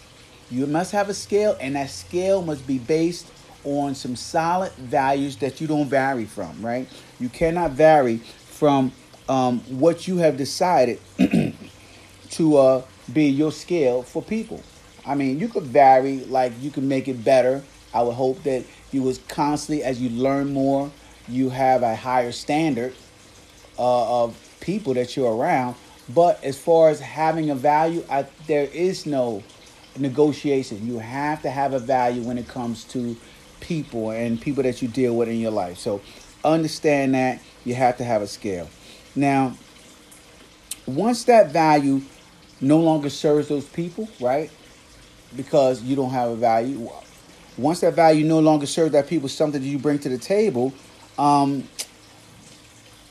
You 0.51 0.67
must 0.67 0.93
have 0.93 1.09
a 1.09 1.15
scale, 1.15 1.57
and 1.61 1.77
that 1.77 1.91
scale 1.91 2.43
must 2.43 2.67
be 2.67 2.79
based 2.79 3.31
on 3.65 3.95
some 3.95 4.17
solid 4.17 4.73
values 4.73 5.37
that 5.37 5.61
you 5.61 5.67
don't 5.67 5.89
vary 5.89 6.25
from, 6.25 6.61
right? 6.61 6.89
You 7.21 7.29
cannot 7.29 7.73
vary 7.73 8.17
from 8.17 8.93
um, 9.29 9.61
what 9.79 10.09
you 10.09 10.17
have 10.17 10.37
decided 10.37 10.99
to 12.31 12.57
uh, 12.57 12.83
be 13.13 13.27
your 13.27 13.53
scale 13.53 14.03
for 14.03 14.23
people. 14.23 14.63
I 15.07 15.15
mean, 15.15 15.39
you 15.39 15.49
could 15.49 15.65
vary, 15.65 16.25
like 16.25 16.53
you 16.61 16.71
can 16.71 16.89
make 16.89 17.09
it 17.09 17.25
better. 17.25 17.63
I 17.95 18.03
would 18.03 18.15
hope 18.15 18.43
that 18.43 18.65
you 18.93 19.03
was 19.03 19.19
constantly, 19.29 19.85
as 19.85 20.01
you 20.01 20.11
learn 20.11 20.53
more, 20.53 20.91
you 21.31 21.51
have 21.51 21.83
a 21.83 21.95
higher 21.95 22.33
standard 22.33 22.95
uh, 23.79 24.25
of 24.25 24.37
people 24.61 24.95
that 24.95 25.17
you're 25.17 25.35
around. 25.35 25.77
But 26.09 26.43
as 26.43 26.59
far 26.59 26.89
as 26.89 27.01
having 27.01 27.51
a 27.51 27.55
value, 27.55 28.05
I, 28.11 28.27
there 28.47 28.69
is 28.73 29.07
no 29.07 29.43
negotiation. 29.99 30.87
You 30.87 30.99
have 30.99 31.43
to 31.43 31.51
have 31.51 31.73
a 31.73 31.79
value 31.79 32.23
when 32.23 32.39
it 32.39 32.49
comes 32.49 32.85
to 32.85 33.17
people 33.61 34.11
and 34.11 34.41
people 34.41 34.63
that 34.63 34.83
you 34.83 34.89
deal 34.89 35.15
with 35.15 35.29
in 35.29 35.39
your 35.39 35.51
life. 35.51 35.79
So 35.79 36.01
understand 36.45 37.15
that 37.15 37.41
you 37.65 37.75
have 37.75 37.97
to 37.99 38.05
have 38.05 38.23
a 38.23 38.27
scale. 38.27 38.69
Now, 39.15 39.55
once 40.87 41.25
that 41.25 41.53
value 41.53 42.03
no 42.61 42.79
longer 42.79 43.11
serves 43.11 43.49
those 43.49 43.67
people, 43.67 44.09
right? 44.21 44.51
Because 45.37 45.83
you 45.83 45.97
don't 45.97 46.11
have 46.11 46.31
a 46.31 46.37
value. 46.37 46.91
Once 47.57 47.81
that 47.81 47.95
value 47.95 48.25
no 48.25 48.41
longer 48.41 48.67
serves 48.67 48.93
that 48.93 49.07
people, 49.07 49.29
something 49.29 49.61
that 49.61 49.67
you 49.67 49.79
bring 49.79 49.99
to 50.01 50.09
the 50.09 50.19
table, 50.19 50.73
um, 51.21 51.69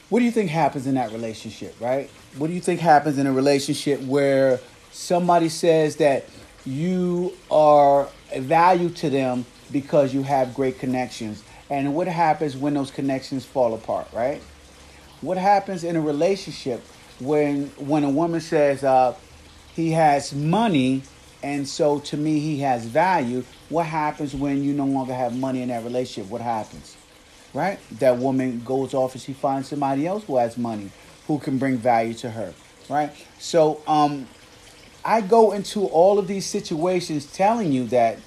what 0.09 0.19
do 0.19 0.25
you 0.25 0.31
think 0.31 0.49
happens 0.49 0.87
in 0.87 0.95
that 0.95 1.11
relationship, 1.11 1.75
right? 1.79 2.09
What 2.37 2.47
do 2.47 2.53
you 2.53 2.61
think 2.61 2.79
happens 2.79 3.19
in 3.19 3.27
a 3.27 3.31
relationship 3.31 4.01
where 4.01 4.59
somebody 4.91 5.49
says 5.49 5.97
that 5.97 6.25
you 6.65 7.37
are 7.51 8.09
a 8.31 8.41
value 8.41 8.89
to 8.89 9.09
them 9.11 9.45
because 9.71 10.13
you 10.13 10.23
have 10.23 10.55
great 10.55 10.79
connections. 10.79 11.43
And 11.69 11.93
what 11.93 12.07
happens 12.07 12.57
when 12.57 12.73
those 12.73 12.89
connections 12.89 13.45
fall 13.45 13.75
apart, 13.75 14.07
right? 14.11 14.41
What 15.21 15.37
happens 15.37 15.83
in 15.83 15.95
a 15.95 16.01
relationship 16.01 16.81
when 17.19 17.67
when 17.77 18.03
a 18.03 18.09
woman 18.09 18.41
says 18.41 18.83
uh, 18.83 19.13
he 19.75 19.91
has 19.91 20.33
money 20.33 21.03
and 21.43 21.67
so 21.67 21.99
to 21.99 22.17
me 22.17 22.39
he 22.39 22.59
has 22.61 22.85
value? 22.85 23.43
What 23.69 23.85
happens 23.85 24.33
when 24.33 24.63
you 24.63 24.73
no 24.73 24.85
longer 24.85 25.13
have 25.13 25.37
money 25.37 25.61
in 25.61 25.69
that 25.69 25.83
relationship? 25.83 26.31
What 26.31 26.41
happens? 26.41 26.97
Right? 27.53 27.79
That 28.00 28.18
woman 28.18 28.62
goes 28.63 28.94
off 28.94 29.13
and 29.13 29.22
she 29.22 29.34
finds 29.34 29.70
somebody 29.70 30.06
else 30.06 30.24
who 30.25 30.38
has 30.38 30.58
money 30.58 30.91
who 31.27 31.39
can 31.39 31.58
bring 31.58 31.77
value 31.77 32.13
to 32.15 32.32
her. 32.32 32.53
Right? 32.89 33.12
So 33.38 33.82
um, 33.88 34.27
I 35.06 35.22
go 35.22 35.51
into 35.51 35.86
all 35.86 36.20
of 36.20 36.27
these 36.27 36.46
situations 36.46 37.32
telling 37.32 37.72
you 37.72 37.86
that 37.88 38.18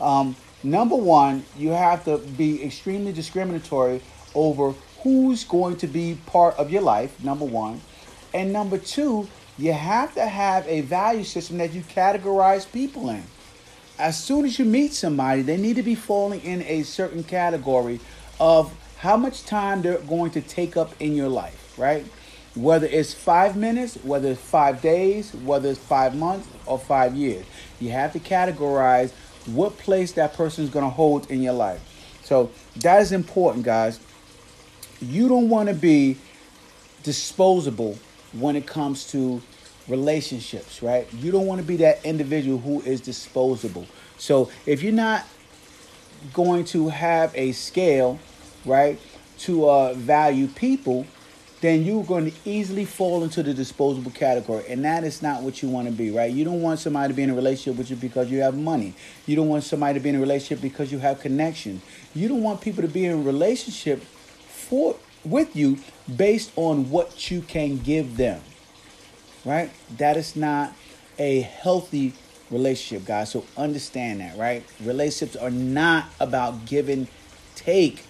um, 0.00 0.36
number 0.62 0.96
one, 0.96 1.44
you 1.56 1.70
have 1.70 2.04
to 2.04 2.18
be 2.18 2.64
extremely 2.64 3.12
discriminatory 3.12 4.00
over 4.34 4.74
who's 5.02 5.44
going 5.44 5.76
to 5.78 5.86
be 5.86 6.18
part 6.26 6.56
of 6.56 6.70
your 6.70 6.82
life, 6.82 7.22
number 7.22 7.44
one. 7.44 7.80
And 8.32 8.52
number 8.52 8.78
two, 8.78 9.28
you 9.58 9.72
have 9.72 10.14
to 10.14 10.24
have 10.24 10.66
a 10.68 10.80
value 10.82 11.24
system 11.24 11.58
that 11.58 11.72
you 11.72 11.82
categorize 11.82 12.70
people 12.70 13.10
in. 13.10 13.24
As 13.98 14.22
soon 14.22 14.46
as 14.46 14.58
you 14.58 14.64
meet 14.64 14.92
somebody, 14.92 15.42
they 15.42 15.56
need 15.56 15.76
to 15.76 15.82
be 15.82 15.94
falling 15.94 16.40
in 16.40 16.62
a 16.62 16.82
certain 16.82 17.22
category 17.22 18.00
of 18.40 18.74
how 18.98 19.16
much 19.16 19.44
time 19.44 19.82
they're 19.82 19.98
going 19.98 20.30
to 20.32 20.40
take 20.40 20.76
up 20.76 20.92
in 21.00 21.14
your 21.14 21.28
life, 21.28 21.78
right? 21.78 22.06
whether 22.54 22.86
it's 22.86 23.14
five 23.14 23.56
minutes, 23.56 23.96
whether 24.02 24.30
it's 24.30 24.40
five 24.40 24.82
days, 24.82 25.32
whether 25.34 25.70
it's 25.70 25.78
five 25.78 26.14
months 26.14 26.46
or 26.66 26.78
five 26.78 27.14
years. 27.14 27.44
You 27.80 27.90
have 27.90 28.12
to 28.12 28.20
categorize 28.20 29.12
what 29.46 29.78
place 29.78 30.12
that 30.12 30.34
person 30.34 30.64
is 30.64 30.70
going 30.70 30.84
to 30.84 30.90
hold 30.90 31.30
in 31.30 31.42
your 31.42 31.54
life. 31.54 31.80
So 32.22 32.50
that 32.76 33.00
is 33.02 33.12
important, 33.12 33.64
guys. 33.64 33.98
You 35.00 35.28
don't 35.28 35.48
want 35.48 35.68
to 35.68 35.74
be 35.74 36.18
disposable 37.02 37.98
when 38.32 38.54
it 38.54 38.66
comes 38.66 39.10
to 39.12 39.42
relationships, 39.88 40.82
right? 40.82 41.12
You 41.14 41.32
don't 41.32 41.46
want 41.46 41.60
to 41.60 41.66
be 41.66 41.76
that 41.76 42.04
individual 42.04 42.58
who 42.58 42.80
is 42.82 43.00
disposable. 43.00 43.86
So 44.18 44.50
if 44.66 44.82
you're 44.82 44.92
not 44.92 45.26
going 46.32 46.64
to 46.66 46.88
have 46.88 47.32
a 47.34 47.52
scale, 47.52 48.18
right, 48.64 48.98
to 49.38 49.68
uh, 49.68 49.94
value 49.94 50.46
people, 50.46 51.06
then 51.62 51.84
you're 51.84 52.02
going 52.02 52.30
to 52.30 52.36
easily 52.44 52.84
fall 52.84 53.22
into 53.22 53.42
the 53.42 53.54
disposable 53.54 54.10
category. 54.10 54.64
And 54.68 54.84
that 54.84 55.04
is 55.04 55.22
not 55.22 55.42
what 55.42 55.62
you 55.62 55.68
want 55.68 55.86
to 55.86 55.92
be, 55.92 56.10
right? 56.10 56.30
You 56.30 56.44
don't 56.44 56.60
want 56.60 56.80
somebody 56.80 57.12
to 57.12 57.16
be 57.16 57.22
in 57.22 57.30
a 57.30 57.34
relationship 57.34 57.78
with 57.78 57.88
you 57.88 57.96
because 57.96 58.30
you 58.30 58.40
have 58.40 58.56
money. 58.56 58.94
You 59.26 59.36
don't 59.36 59.48
want 59.48 59.62
somebody 59.62 59.98
to 59.98 60.02
be 60.02 60.08
in 60.08 60.16
a 60.16 60.20
relationship 60.20 60.60
because 60.60 60.90
you 60.90 60.98
have 60.98 61.20
connection. 61.20 61.80
You 62.14 62.28
don't 62.28 62.42
want 62.42 62.60
people 62.60 62.82
to 62.82 62.88
be 62.88 63.04
in 63.04 63.12
a 63.12 63.22
relationship 63.22 64.02
for 64.02 64.96
with 65.24 65.54
you 65.54 65.78
based 66.14 66.50
on 66.56 66.90
what 66.90 67.30
you 67.30 67.42
can 67.42 67.78
give 67.78 68.16
them. 68.16 68.40
Right? 69.44 69.70
That 69.98 70.16
is 70.16 70.34
not 70.34 70.74
a 71.18 71.42
healthy 71.42 72.14
relationship, 72.52 73.06
guys. 73.06 73.32
So 73.32 73.44
understand 73.56 74.20
that, 74.20 74.36
right? 74.38 74.64
Relationships 74.80 75.36
are 75.36 75.50
not 75.50 76.06
about 76.20 76.66
give 76.66 76.88
and 76.88 77.08
take 77.56 78.04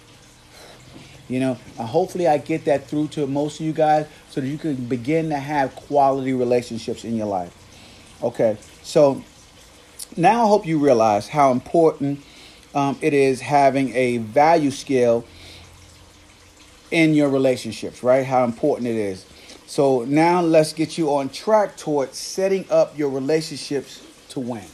You 1.29 1.39
know, 1.39 1.57
uh, 1.79 1.85
hopefully 1.85 2.27
I 2.27 2.37
get 2.37 2.65
that 2.65 2.87
through 2.87 3.07
to 3.09 3.25
most 3.27 3.59
of 3.59 3.65
you 3.65 3.73
guys 3.73 4.07
so 4.29 4.41
that 4.41 4.47
you 4.47 4.57
can 4.57 4.75
begin 4.85 5.29
to 5.29 5.37
have 5.37 5.73
quality 5.75 6.33
relationships 6.33 7.03
in 7.05 7.15
your 7.15 7.27
life. 7.27 7.55
Okay, 8.21 8.57
so 8.83 9.23
now 10.17 10.45
I 10.45 10.47
hope 10.47 10.65
you 10.65 10.79
realize 10.79 11.29
how 11.29 11.51
important 11.51 12.21
um, 12.75 12.97
it 13.01 13.13
is 13.13 13.41
having 13.41 13.95
a 13.95 14.17
value 14.17 14.71
scale 14.71 15.25
in 16.91 17.15
your 17.15 17.29
relationships, 17.29 18.03
right? 18.03 18.25
How 18.25 18.43
important 18.43 18.87
it 18.87 18.95
is. 18.95 19.25
So 19.65 20.03
now 20.03 20.41
let's 20.41 20.73
get 20.73 20.97
you 20.97 21.15
on 21.15 21.29
track 21.29 21.77
towards 21.77 22.17
setting 22.17 22.65
up 22.69 22.97
your 22.97 23.09
relationships 23.09 24.01
to 24.33 24.39
win. 24.39 24.65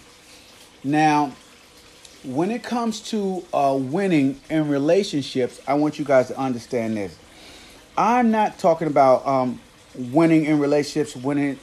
Now, 0.83 1.33
when 2.23 2.51
it 2.51 2.63
comes 2.63 2.99
to 3.11 3.45
uh, 3.53 3.77
winning 3.79 4.39
in 4.49 4.67
relationships, 4.67 5.61
I 5.67 5.75
want 5.75 5.99
you 5.99 6.05
guys 6.05 6.27
to 6.27 6.37
understand 6.37 6.97
this. 6.97 7.17
I'm 7.97 8.31
not 8.31 8.59
talking 8.59 8.87
about 8.87 9.25
um, 9.25 9.59
winning 9.95 10.45
in 10.45 10.59
relationships, 10.59 11.15
winning 11.15 11.57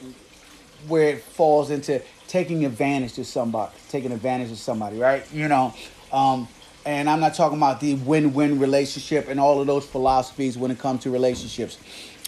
where 0.87 1.09
it 1.09 1.21
falls 1.21 1.69
into 1.69 2.01
taking 2.27 2.65
advantage 2.65 3.13
to 3.13 3.25
somebody, 3.25 3.71
taking 3.89 4.11
advantage 4.11 4.51
of 4.51 4.57
somebody, 4.57 4.99
right? 4.99 5.23
You 5.33 5.47
know, 5.47 5.73
um, 6.11 6.47
and 6.85 7.09
I'm 7.09 7.19
not 7.19 7.33
talking 7.33 7.57
about 7.57 7.79
the 7.79 7.95
win-win 7.95 8.59
relationship 8.59 9.27
and 9.27 9.39
all 9.39 9.59
of 9.59 9.67
those 9.67 9.85
philosophies 9.85 10.57
when 10.57 10.71
it 10.71 10.79
comes 10.79 11.03
to 11.03 11.11
relationships 11.11 11.77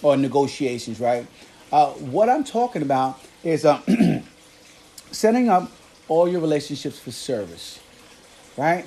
or 0.01 0.17
negotiations, 0.17 0.99
right? 0.99 1.25
Uh, 1.71 1.91
what 1.91 2.29
I'm 2.29 2.43
talking 2.43 2.81
about 2.81 3.19
is 3.43 3.63
uh, 3.63 3.81
setting 5.19 5.49
up 5.49 5.69
all 6.07 6.29
your 6.29 6.39
relationships 6.39 6.97
for 6.97 7.11
service, 7.11 7.81
right? 8.55 8.85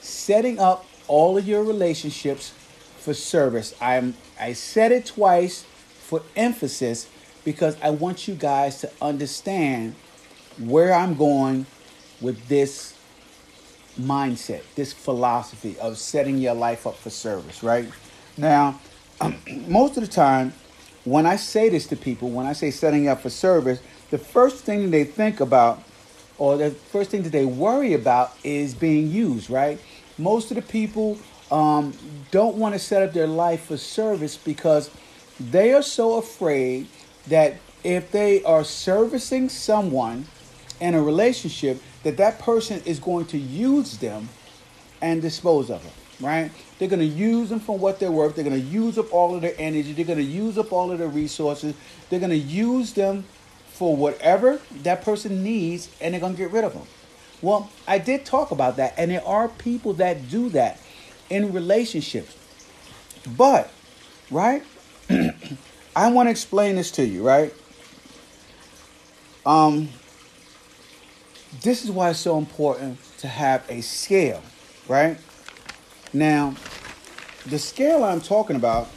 Setting 0.00 0.58
up 0.58 0.86
all 1.08 1.36
of 1.36 1.46
your 1.46 1.62
relationships 1.62 2.54
for 3.00 3.12
service. 3.12 3.74
I'm 3.78 4.14
I 4.40 4.54
said 4.54 4.92
it 4.92 5.04
twice 5.04 5.64
for 6.00 6.22
emphasis 6.34 7.06
because 7.44 7.76
I 7.82 7.90
want 7.90 8.26
you 8.26 8.34
guys 8.34 8.80
to 8.80 8.90
understand 9.02 9.94
where 10.58 10.94
I'm 10.94 11.14
going 11.14 11.66
with 12.22 12.48
this 12.48 12.94
mindset, 14.00 14.62
this 14.74 14.94
philosophy 14.94 15.78
of 15.80 15.98
setting 15.98 16.38
your 16.38 16.54
life 16.54 16.86
up 16.86 16.96
for 16.96 17.10
service, 17.10 17.62
right? 17.62 17.86
Now, 18.38 18.80
most 19.66 19.98
of 19.98 20.02
the 20.02 20.10
time, 20.10 20.54
when 21.04 21.26
I 21.26 21.36
say 21.36 21.68
this 21.68 21.86
to 21.88 21.96
people, 21.96 22.30
when 22.30 22.46
I 22.46 22.54
say 22.54 22.70
setting 22.70 23.06
up 23.06 23.20
for 23.20 23.30
service, 23.30 23.80
the 24.10 24.18
first 24.18 24.64
thing 24.64 24.90
they 24.90 25.04
think 25.04 25.40
about 25.40 25.82
or 26.38 26.56
the 26.56 26.70
first 26.70 27.10
thing 27.10 27.22
that 27.22 27.32
they 27.32 27.44
worry 27.44 27.94
about 27.94 28.32
is 28.44 28.74
being 28.74 29.10
used, 29.10 29.50
right? 29.50 29.80
Most 30.16 30.50
of 30.50 30.54
the 30.54 30.62
people 30.62 31.18
um, 31.50 31.92
don't 32.30 32.56
want 32.56 32.74
to 32.74 32.78
set 32.78 33.02
up 33.02 33.12
their 33.12 33.26
life 33.26 33.66
for 33.66 33.76
service 33.76 34.36
because 34.36 34.90
they 35.40 35.72
are 35.72 35.82
so 35.82 36.16
afraid 36.16 36.86
that 37.26 37.56
if 37.84 38.10
they 38.10 38.42
are 38.44 38.64
servicing 38.64 39.48
someone 39.48 40.26
in 40.80 40.94
a 40.94 41.02
relationship, 41.02 41.80
that 42.02 42.16
that 42.16 42.38
person 42.38 42.80
is 42.84 42.98
going 43.00 43.26
to 43.26 43.38
use 43.38 43.98
them 43.98 44.28
and 45.00 45.22
dispose 45.22 45.70
of 45.70 45.82
them, 45.82 45.92
right? 46.20 46.50
They're 46.78 46.88
going 46.88 47.00
to 47.00 47.06
use 47.06 47.48
them 47.48 47.60
for 47.60 47.76
what 47.76 47.98
they're 47.98 48.12
worth. 48.12 48.34
They're 48.34 48.44
going 48.44 48.60
to 48.60 48.66
use 48.66 48.98
up 48.98 49.12
all 49.12 49.34
of 49.34 49.42
their 49.42 49.54
energy. 49.58 49.92
They're 49.92 50.04
going 50.04 50.18
to 50.18 50.24
use 50.24 50.58
up 50.58 50.72
all 50.72 50.90
of 50.92 50.98
their 50.98 51.08
resources. 51.08 51.74
They're 52.10 52.20
going 52.20 52.30
to 52.30 52.36
use 52.36 52.92
them 52.92 53.24
for 53.78 53.94
whatever 53.94 54.60
that 54.82 55.02
person 55.02 55.44
needs 55.44 55.88
and 56.00 56.12
they're 56.12 56.20
going 56.20 56.32
to 56.32 56.36
get 56.36 56.50
rid 56.50 56.64
of 56.64 56.72
them. 56.72 56.82
Well, 57.40 57.70
I 57.86 57.98
did 57.98 58.24
talk 58.24 58.50
about 58.50 58.76
that, 58.78 58.94
and 58.96 59.12
there 59.12 59.24
are 59.24 59.46
people 59.46 59.92
that 59.94 60.28
do 60.28 60.48
that 60.48 60.80
in 61.30 61.52
relationships. 61.52 62.36
But, 63.36 63.70
right? 64.32 64.64
I 65.96 66.10
want 66.10 66.26
to 66.26 66.30
explain 66.32 66.74
this 66.74 66.90
to 66.92 67.06
you, 67.06 67.24
right? 67.24 67.54
Um, 69.46 69.90
this 71.62 71.84
is 71.84 71.92
why 71.92 72.10
it's 72.10 72.18
so 72.18 72.36
important 72.36 72.98
to 73.18 73.28
have 73.28 73.64
a 73.68 73.80
scale, 73.80 74.42
right? 74.88 75.18
Now, 76.12 76.56
the 77.46 77.60
scale 77.60 78.02
I'm 78.02 78.20
talking 78.20 78.56
about 78.56 78.88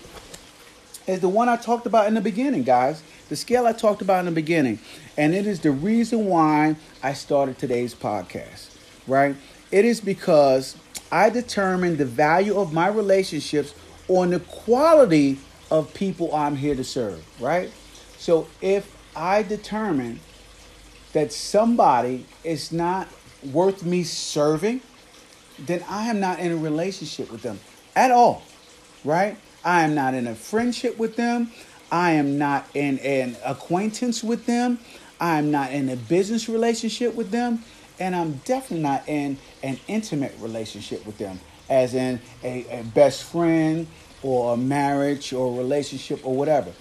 is 1.06 1.20
the 1.20 1.30
one 1.30 1.50
I 1.50 1.58
talked 1.58 1.86
about 1.86 2.08
in 2.08 2.16
the 2.16 2.22
beginning, 2.22 2.64
guys. 2.64 3.04
The 3.32 3.38
scale 3.38 3.66
I 3.66 3.72
talked 3.72 4.02
about 4.02 4.20
in 4.20 4.26
the 4.26 4.32
beginning. 4.32 4.78
And 5.18 5.34
it 5.34 5.48
is 5.48 5.62
the 5.62 5.72
reason 5.72 6.26
why 6.26 6.76
I 7.02 7.14
started 7.14 7.58
today's 7.58 7.96
podcast, 7.96 8.76
right? 9.08 9.38
It 9.72 9.86
is 9.86 10.02
because 10.02 10.76
I 11.14 11.30
determine 11.30 11.96
the 11.96 12.04
value 12.04 12.60
of 12.60 12.74
my 12.74 12.90
relationships 12.90 13.74
on 14.10 14.32
the 14.32 14.42
quality 14.42 15.40
of 15.72 15.94
people 15.94 16.36
I'm 16.36 16.58
here 16.58 16.76
to 16.76 16.84
serve, 16.84 17.26
right? 17.42 17.72
So 18.18 18.50
if 18.60 18.94
I 19.16 19.44
determine 19.44 20.20
that 21.14 21.32
somebody 21.32 22.26
is 22.44 22.74
not 22.74 23.08
worth 23.50 23.86
me 23.86 24.04
serving, 24.04 24.82
then 25.58 25.86
I 25.88 26.08
am 26.08 26.20
not 26.20 26.40
in 26.40 26.52
a 26.52 26.58
relationship 26.58 27.32
with 27.32 27.44
them 27.44 27.62
at 27.96 28.12
all, 28.12 28.44
right? 29.06 29.38
I 29.64 29.84
am 29.84 29.96
not 29.96 30.16
in 30.16 30.28
a 30.28 30.36
friendship 30.36 30.98
with 30.98 31.16
them. 31.16 31.52
I 31.92 32.12
am 32.12 32.38
not 32.38 32.68
in 32.74 33.00
an 33.00 33.36
acquaintance 33.46 34.24
with 34.24 34.46
them. 34.46 34.80
I'm 35.20 35.52
not 35.52 35.72
in 35.72 35.90
a 35.90 35.96
business 35.96 36.48
relationship 36.48 37.16
with 37.16 37.32
them. 37.32 37.64
And 38.00 38.16
I'm 38.16 38.34
definitely 38.46 38.82
not 38.84 39.08
in 39.08 39.38
an 39.62 39.80
intimate 39.88 40.34
relationship 40.40 41.06
with 41.06 41.18
them, 41.18 41.40
as 41.70 41.94
in 41.94 42.20
a, 42.44 42.80
a 42.80 42.84
best 42.84 43.26
friend 43.26 43.86
or 44.24 44.54
a 44.54 44.58
marriage 44.58 45.34
or 45.34 45.54
a 45.54 45.58
relationship 45.58 46.26
or 46.26 46.36
whatever. 46.36 46.72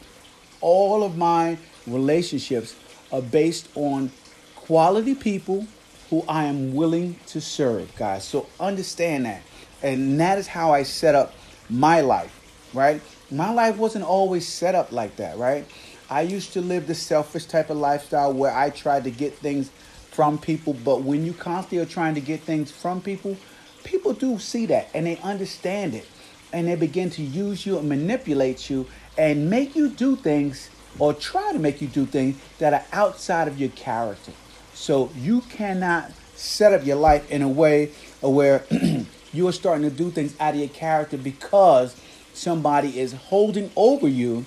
All 0.61 1.03
of 1.03 1.17
my 1.17 1.59
relationships 1.87 2.75
are 3.13 3.21
based 3.21 3.69
on 3.75 4.13
quality 4.55 5.15
people 5.15 5.67
who 6.09 6.25
I 6.29 6.45
am 6.45 6.75
willing 6.75 7.17
to 7.27 7.41
serve, 7.41 7.95
guys. 7.97 8.25
So 8.25 8.47
understand 8.59 9.27
that. 9.27 9.43
And 9.83 10.21
that 10.21 10.39
is 10.39 10.47
how 10.47 10.73
I 10.73 10.83
set 10.83 11.15
up 11.15 11.35
my 11.69 12.01
life, 12.01 12.35
right? 12.73 13.01
My 13.31 13.53
life 13.53 13.77
wasn't 13.77 14.05
always 14.05 14.47
set 14.47 14.75
up 14.75 14.93
like 14.93 15.17
that, 15.17 15.39
right? 15.39 15.67
I 16.09 16.23
used 16.23 16.53
to 16.55 16.61
live 16.61 16.87
the 16.87 16.95
selfish 16.95 17.47
type 17.47 17.71
of 17.71 17.77
lifestyle 17.77 18.33
where 18.33 18.57
I 18.57 18.71
tried 18.71 19.05
to 19.05 19.11
get 19.11 19.35
things 19.35 19.71
from 20.11 20.39
people, 20.39 20.75
but 20.75 21.03
when 21.03 21.25
you 21.25 21.33
constantly 21.33 21.79
are 21.79 21.87
trying 21.87 22.15
to 22.17 22.21
get 22.21 22.41
things 22.41 22.71
from 22.71 23.01
people, 23.01 23.37
people 23.85 24.13
do 24.13 24.39
see 24.39 24.67
that 24.67 24.89
and 24.93 25.07
they 25.07 25.17
understand 25.19 25.95
it. 25.95 26.07
And 26.53 26.67
they 26.67 26.75
begin 26.75 27.11
to 27.11 27.23
use 27.23 27.65
you 27.65 27.79
and 27.79 27.89
manipulate 27.89 28.69
you 28.69 28.87
and 29.17 29.49
make 29.49 29.77
you 29.77 29.89
do 29.89 30.17
things 30.17 30.69
or 30.99 31.15
try 31.15 31.53
to 31.53 31.61
make 31.61 31.81
you 31.81 31.87
do 31.87 32.07
things 32.07 32.37
that 32.59 32.75
are 32.75 32.85
outside 32.93 33.47
of 33.47 33.61
your 33.61 33.71
character. 33.71 34.33
So 34.75 35.11
you 35.17 35.43
cannot 35.43 36.11
set 36.35 36.73
up 36.73 36.85
your 36.85 36.97
life 36.97 37.31
in 37.31 37.43
a 37.43 37.49
way 37.49 37.93
where 38.21 38.65
you 39.33 39.47
are 39.47 39.53
starting 39.53 39.89
to 39.89 39.95
do 39.95 40.11
things 40.11 40.35
out 40.41 40.55
of 40.55 40.61
your 40.61 40.69
character 40.71 41.17
because 41.17 41.95
somebody 42.41 42.99
is 42.99 43.13
holding 43.13 43.71
over 43.77 44.09
you 44.09 44.47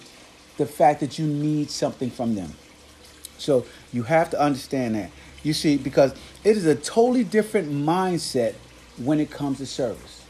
the 0.58 0.65
fact 0.65 0.99
that 0.99 1.19
you 1.19 1.25
need 1.25 1.69
something 1.69 2.10
from 2.10 2.36
them. 2.36 2.53
So 3.38 3.65
you 3.91 4.03
have 4.03 4.29
to 4.32 4.41
understand 4.41 4.95
that. 4.95 5.12
You 5.43 5.53
see, 5.53 5.77
because 5.77 6.13
it 6.43 6.58
is 6.58 6.65
a 6.65 6.75
totally 6.75 7.23
different 7.23 7.71
mindset 7.71 8.56
when 8.97 9.19
it 9.19 9.29
comes 9.29 9.60
to 9.60 9.65
service. 9.65 10.21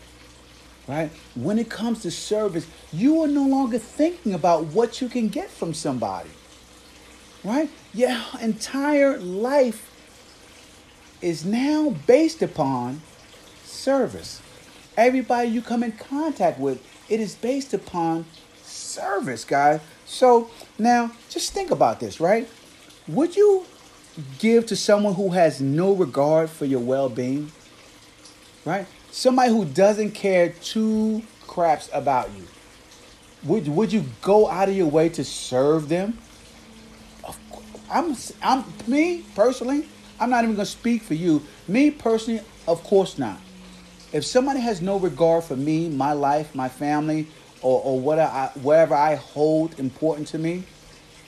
Right? 0.87 1.11
When 1.35 1.59
it 1.59 1.69
comes 1.69 2.01
to 2.01 2.11
service, 2.11 2.67
you 2.91 3.21
are 3.21 3.27
no 3.27 3.47
longer 3.47 3.77
thinking 3.77 4.33
about 4.33 4.65
what 4.65 4.99
you 4.99 5.07
can 5.07 5.29
get 5.29 5.49
from 5.49 5.73
somebody. 5.73 6.29
Right? 7.43 7.69
Your 7.93 8.17
entire 8.41 9.17
life 9.19 9.89
is 11.21 11.45
now 11.45 11.95
based 12.05 12.41
upon 12.41 13.01
service. 13.63 14.41
Everybody 14.97 15.49
you 15.49 15.61
come 15.61 15.83
in 15.83 15.93
contact 15.93 16.59
with 16.59 16.85
it 17.09 17.19
is 17.19 17.35
based 17.35 17.73
upon 17.73 18.25
service, 18.61 19.45
guys. 19.45 19.81
So 20.05 20.49
now 20.77 21.11
just 21.29 21.53
think 21.53 21.71
about 21.71 21.99
this, 21.99 22.19
right? 22.19 22.47
Would 23.07 23.35
you 23.35 23.65
give 24.39 24.65
to 24.67 24.75
someone 24.75 25.15
who 25.15 25.29
has 25.29 25.59
no 25.59 25.93
regard 25.93 26.49
for 26.49 26.65
your 26.65 26.79
well 26.79 27.09
being? 27.09 27.51
Right? 28.65 28.87
Somebody 29.11 29.51
who 29.51 29.65
doesn't 29.65 30.11
care 30.11 30.49
two 30.49 31.23
craps 31.47 31.89
about 31.93 32.31
you. 32.35 32.47
Would, 33.43 33.67
would 33.67 33.91
you 33.91 34.05
go 34.21 34.49
out 34.49 34.69
of 34.69 34.75
your 34.75 34.87
way 34.87 35.09
to 35.09 35.23
serve 35.23 35.89
them? 35.89 36.17
I'm, 37.91 38.15
I'm 38.41 38.63
me 38.87 39.23
personally. 39.35 39.87
I'm 40.19 40.29
not 40.29 40.43
even 40.43 40.55
gonna 40.55 40.65
speak 40.65 41.03
for 41.03 41.13
you. 41.13 41.43
Me 41.67 41.91
personally, 41.91 42.41
of 42.67 42.83
course 42.83 43.17
not. 43.17 43.39
If 44.13 44.23
somebody 44.25 44.59
has 44.61 44.81
no 44.81 44.97
regard 44.97 45.43
for 45.43 45.55
me, 45.55 45.89
my 45.89 46.13
life, 46.13 46.53
my 46.55 46.69
family, 46.69 47.27
or, 47.61 47.81
or 47.83 47.99
what 47.99 48.19
I, 48.19 48.51
whatever 48.61 48.95
I 48.95 49.15
hold 49.15 49.79
important 49.79 50.27
to 50.29 50.37
me, 50.37 50.63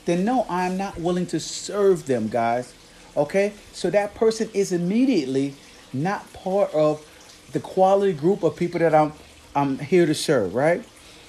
then 0.05 0.23
no, 0.23 0.45
I'm 0.49 0.77
not 0.77 0.99
willing 0.99 1.25
to 1.27 1.39
serve 1.39 2.05
them, 2.05 2.27
guys. 2.27 2.73
Okay? 3.17 3.53
So 3.73 3.89
that 3.89 4.13
person 4.13 4.49
is 4.53 4.71
immediately 4.71 5.55
not 5.93 6.31
part 6.33 6.73
of 6.73 7.03
the 7.53 7.59
quality 7.59 8.13
group 8.13 8.43
of 8.43 8.55
people 8.55 8.79
that 8.79 8.93
I'm 8.93 9.13
I'm 9.55 9.79
here 9.79 10.05
to 10.05 10.13
serve, 10.13 10.53
right? 10.53 10.83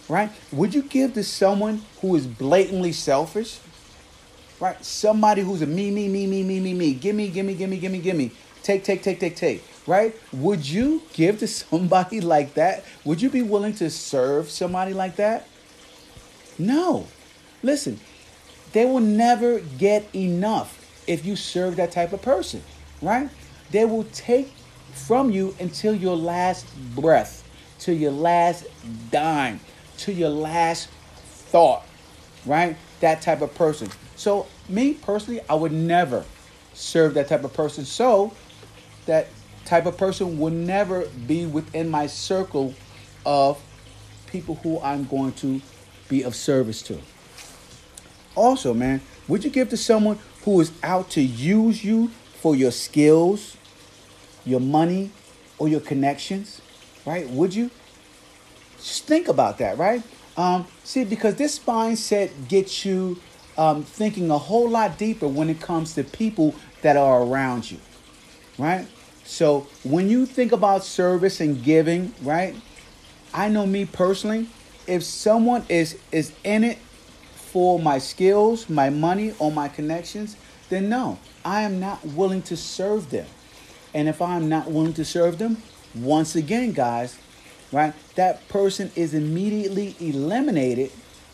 right? 0.08 0.30
Would 0.50 0.74
you 0.74 0.82
give 0.82 1.14
to 1.14 1.22
someone 1.22 1.82
who 2.00 2.16
is 2.16 2.26
blatantly 2.26 2.92
selfish? 2.92 3.60
Right? 4.58 4.84
Somebody 4.84 5.42
who's 5.42 5.62
a 5.62 5.66
me, 5.66 5.92
me, 5.92 6.08
me, 6.08 6.26
me, 6.26 6.42
me, 6.42 6.58
me, 6.58 6.74
me. 6.74 6.94
Give 6.94 7.14
me, 7.14 7.28
give 7.28 7.46
me, 7.46 7.54
give 7.54 7.70
me, 7.70 7.78
give 7.78 7.92
me, 7.92 8.00
give 8.00 8.16
me. 8.16 8.32
Take, 8.64 8.82
take, 8.82 9.02
take, 9.02 9.20
take, 9.20 9.36
take. 9.36 9.62
Right? 9.86 10.14
Would 10.32 10.68
you 10.68 11.02
give 11.12 11.38
to 11.40 11.46
somebody 11.46 12.20
like 12.20 12.54
that? 12.54 12.84
Would 13.04 13.22
you 13.22 13.30
be 13.30 13.42
willing 13.42 13.74
to 13.76 13.90
serve 13.90 14.50
somebody 14.50 14.92
like 14.92 15.16
that? 15.16 15.48
No. 16.58 17.06
Listen, 17.62 18.00
they 18.72 18.84
will 18.84 19.00
never 19.00 19.60
get 19.60 20.14
enough 20.14 20.82
if 21.06 21.24
you 21.24 21.36
serve 21.36 21.76
that 21.76 21.92
type 21.92 22.12
of 22.12 22.22
person, 22.22 22.62
right? 23.00 23.30
They 23.70 23.84
will 23.84 24.04
take 24.12 24.52
from 24.92 25.30
you 25.30 25.54
until 25.60 25.94
your 25.94 26.16
last 26.16 26.66
breath, 26.94 27.44
till 27.78 27.96
your 27.96 28.12
last 28.12 28.66
dime, 29.10 29.60
to 29.98 30.12
your 30.12 30.30
last 30.30 30.88
thought, 31.26 31.84
right? 32.44 32.76
That 33.00 33.22
type 33.22 33.42
of 33.42 33.54
person. 33.54 33.88
So, 34.16 34.46
me 34.68 34.94
personally, 34.94 35.40
I 35.48 35.54
would 35.54 35.72
never 35.72 36.24
serve 36.72 37.14
that 37.14 37.28
type 37.28 37.44
of 37.44 37.52
person. 37.52 37.84
So, 37.84 38.32
that 39.06 39.28
type 39.66 39.86
of 39.86 39.96
person 39.96 40.38
will 40.38 40.52
never 40.52 41.06
be 41.26 41.46
within 41.46 41.88
my 41.88 42.06
circle 42.06 42.74
of 43.24 43.60
people 44.26 44.56
who 44.56 44.80
I'm 44.80 45.04
going 45.04 45.32
to 45.34 45.60
be 46.08 46.22
of 46.22 46.34
service 46.34 46.82
to. 46.82 47.00
Also, 48.34 48.74
man, 48.74 49.00
would 49.28 49.44
you 49.44 49.50
give 49.50 49.70
to 49.70 49.76
someone 49.76 50.18
who 50.44 50.60
is 50.60 50.72
out 50.82 51.10
to 51.10 51.20
use 51.20 51.84
you 51.84 52.08
for 52.40 52.54
your 52.54 52.70
skills, 52.70 53.56
your 54.44 54.60
money, 54.60 55.10
or 55.58 55.68
your 55.68 55.80
connections? 55.80 56.60
Right? 57.04 57.28
Would 57.30 57.54
you? 57.54 57.70
Just 58.76 59.04
think 59.04 59.28
about 59.28 59.58
that, 59.58 59.78
right? 59.78 60.02
Um, 60.36 60.66
see, 60.84 61.04
because 61.04 61.36
this 61.36 61.58
mindset 61.58 62.30
gets 62.48 62.84
you 62.84 63.18
um, 63.56 63.82
thinking 63.82 64.30
a 64.30 64.38
whole 64.38 64.68
lot 64.68 64.98
deeper 64.98 65.26
when 65.26 65.48
it 65.48 65.60
comes 65.60 65.94
to 65.94 66.04
people 66.04 66.54
that 66.82 66.96
are 66.96 67.22
around 67.22 67.70
you, 67.70 67.78
right? 68.58 68.86
So 69.26 69.66
when 69.82 70.08
you 70.08 70.24
think 70.24 70.52
about 70.52 70.84
service 70.84 71.40
and 71.40 71.62
giving, 71.62 72.14
right? 72.22 72.54
I 73.34 73.48
know 73.48 73.66
me 73.66 73.84
personally, 73.84 74.48
if 74.86 75.02
someone 75.02 75.64
is 75.68 75.98
is 76.12 76.32
in 76.44 76.62
it 76.62 76.78
for 77.34 77.78
my 77.78 77.98
skills, 77.98 78.70
my 78.70 78.88
money, 78.88 79.34
or 79.38 79.50
my 79.50 79.68
connections, 79.68 80.36
then 80.68 80.88
no, 80.88 81.18
I 81.44 81.62
am 81.62 81.80
not 81.80 82.04
willing 82.04 82.42
to 82.42 82.56
serve 82.56 83.10
them. 83.10 83.26
And 83.92 84.08
if 84.08 84.22
I'm 84.22 84.48
not 84.48 84.70
willing 84.70 84.94
to 84.94 85.04
serve 85.04 85.38
them, 85.38 85.60
once 85.94 86.36
again, 86.36 86.72
guys, 86.72 87.18
right, 87.72 87.94
that 88.14 88.46
person 88.48 88.92
is 88.94 89.12
immediately 89.12 89.96
eliminated, 89.98 90.92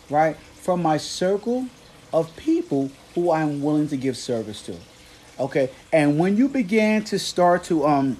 right, 0.09 0.37
from 0.37 0.83
my 0.83 0.97
circle 0.97 1.67
of 2.13 2.35
people 2.37 2.91
who 3.15 3.31
I'm 3.33 3.63
willing 3.63 3.89
to 3.89 3.97
give 3.97 4.17
service 4.17 4.63
to. 4.63 4.77
Okay, 5.39 5.71
and 5.93 6.19
when 6.19 6.37
you 6.37 6.49
begin 6.49 7.05
to 7.05 7.19
start 7.19 7.65
to 7.65 7.85
um 7.87 8.17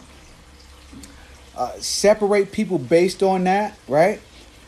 uh, 1.57 1.73
separate 1.79 2.51
people 2.51 2.79
based 2.79 3.23
on 3.23 3.45
that, 3.45 3.79
right? 3.87 4.21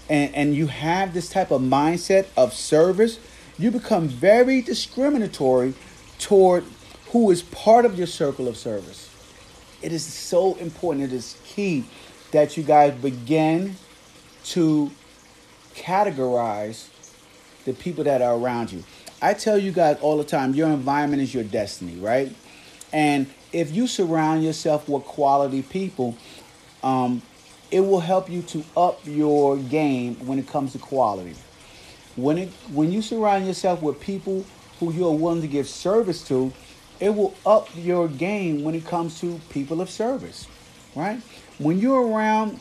and, 0.08 0.34
and 0.34 0.54
you 0.54 0.66
have 0.66 1.14
this 1.14 1.28
type 1.28 1.50
of 1.50 1.60
mindset 1.60 2.26
of 2.36 2.52
service, 2.52 3.18
you 3.58 3.70
become 3.70 4.08
very 4.08 4.60
discriminatory 4.60 5.74
toward 6.18 6.64
who 7.10 7.30
is 7.30 7.42
part 7.42 7.84
of 7.84 7.96
your 7.96 8.06
circle 8.06 8.48
of 8.48 8.56
service. 8.56 9.10
It 9.82 9.92
is 9.92 10.04
so 10.04 10.54
important, 10.56 11.04
it 11.04 11.12
is 11.12 11.36
key 11.44 11.84
that 12.32 12.56
you 12.56 12.62
guys 12.62 12.94
begin 12.94 13.76
to 14.44 14.90
categorize 15.74 16.88
the 17.64 17.72
people 17.72 18.04
that 18.04 18.20
are 18.20 18.36
around 18.36 18.72
you. 18.72 18.84
I 19.24 19.32
tell 19.32 19.56
you 19.56 19.72
guys 19.72 19.96
all 20.02 20.18
the 20.18 20.24
time 20.24 20.52
your 20.52 20.68
environment 20.68 21.22
is 21.22 21.32
your 21.32 21.44
destiny, 21.44 21.96
right? 21.96 22.30
And 22.92 23.26
if 23.54 23.74
you 23.74 23.86
surround 23.86 24.44
yourself 24.44 24.86
with 24.86 25.04
quality 25.04 25.62
people, 25.62 26.14
um, 26.82 27.22
it 27.70 27.80
will 27.80 28.00
help 28.00 28.28
you 28.28 28.42
to 28.42 28.62
up 28.76 29.00
your 29.06 29.56
game 29.56 30.26
when 30.26 30.38
it 30.38 30.46
comes 30.46 30.72
to 30.72 30.78
quality. 30.78 31.36
When 32.16 32.36
it 32.36 32.50
when 32.70 32.92
you 32.92 33.00
surround 33.00 33.46
yourself 33.46 33.80
with 33.80 33.98
people 33.98 34.44
who 34.78 34.92
you 34.92 35.08
are 35.08 35.14
willing 35.14 35.40
to 35.40 35.48
give 35.48 35.70
service 35.70 36.28
to, 36.28 36.52
it 37.00 37.08
will 37.08 37.34
up 37.46 37.70
your 37.74 38.08
game 38.08 38.62
when 38.62 38.74
it 38.74 38.84
comes 38.84 39.18
to 39.22 39.40
people 39.48 39.80
of 39.80 39.88
service, 39.88 40.46
right? 40.94 41.18
When 41.56 41.78
you're 41.78 42.06
around 42.06 42.60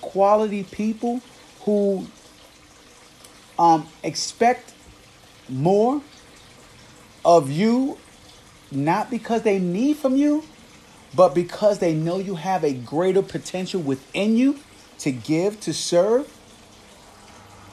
quality 0.00 0.64
people 0.64 1.20
who 1.66 2.06
um, 3.58 3.86
expect 4.02 4.72
more 5.50 6.02
of 7.24 7.50
you, 7.50 7.98
not 8.70 9.10
because 9.10 9.42
they 9.42 9.58
need 9.58 9.96
from 9.96 10.16
you, 10.16 10.44
but 11.14 11.34
because 11.34 11.78
they 11.78 11.92
know 11.92 12.18
you 12.18 12.36
have 12.36 12.64
a 12.64 12.72
greater 12.72 13.22
potential 13.22 13.80
within 13.80 14.36
you 14.36 14.58
to 14.98 15.10
give, 15.10 15.60
to 15.60 15.74
serve, 15.74 16.30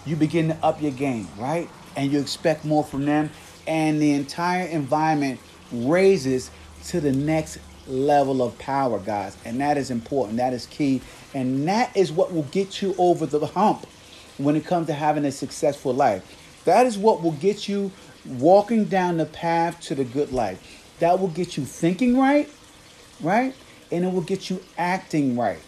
you 0.05 0.15
begin 0.15 0.47
to 0.47 0.57
up 0.63 0.81
your 0.81 0.91
game, 0.91 1.27
right? 1.37 1.69
And 1.95 2.11
you 2.11 2.19
expect 2.19 2.65
more 2.65 2.83
from 2.83 3.05
them. 3.05 3.29
And 3.67 4.01
the 4.01 4.13
entire 4.13 4.65
environment 4.65 5.39
raises 5.71 6.49
to 6.87 7.01
the 7.01 7.11
next 7.11 7.59
level 7.87 8.41
of 8.41 8.57
power, 8.57 8.99
guys. 8.99 9.37
And 9.45 9.59
that 9.61 9.77
is 9.77 9.91
important. 9.91 10.37
That 10.37 10.53
is 10.53 10.65
key. 10.65 11.01
And 11.33 11.67
that 11.67 11.95
is 11.95 12.11
what 12.11 12.33
will 12.33 12.43
get 12.43 12.81
you 12.81 12.95
over 12.97 13.25
the 13.25 13.45
hump 13.45 13.85
when 14.37 14.55
it 14.55 14.65
comes 14.65 14.87
to 14.87 14.93
having 14.93 15.25
a 15.25 15.31
successful 15.31 15.93
life. 15.93 16.23
That 16.67 16.85
is 16.85 16.97
what 16.97 17.23
will 17.23 17.31
get 17.31 17.67
you 17.67 17.91
walking 18.25 18.85
down 18.85 19.17
the 19.17 19.25
path 19.25 19.81
to 19.81 19.95
the 19.95 20.05
good 20.05 20.31
life. 20.31 20.61
That 20.99 21.19
will 21.19 21.29
get 21.29 21.57
you 21.57 21.65
thinking 21.65 22.17
right 22.17 22.49
right? 23.21 23.53
And 23.91 24.05
it 24.05 24.13
will 24.13 24.21
get 24.21 24.49
you 24.49 24.61
acting 24.77 25.37
right, 25.37 25.61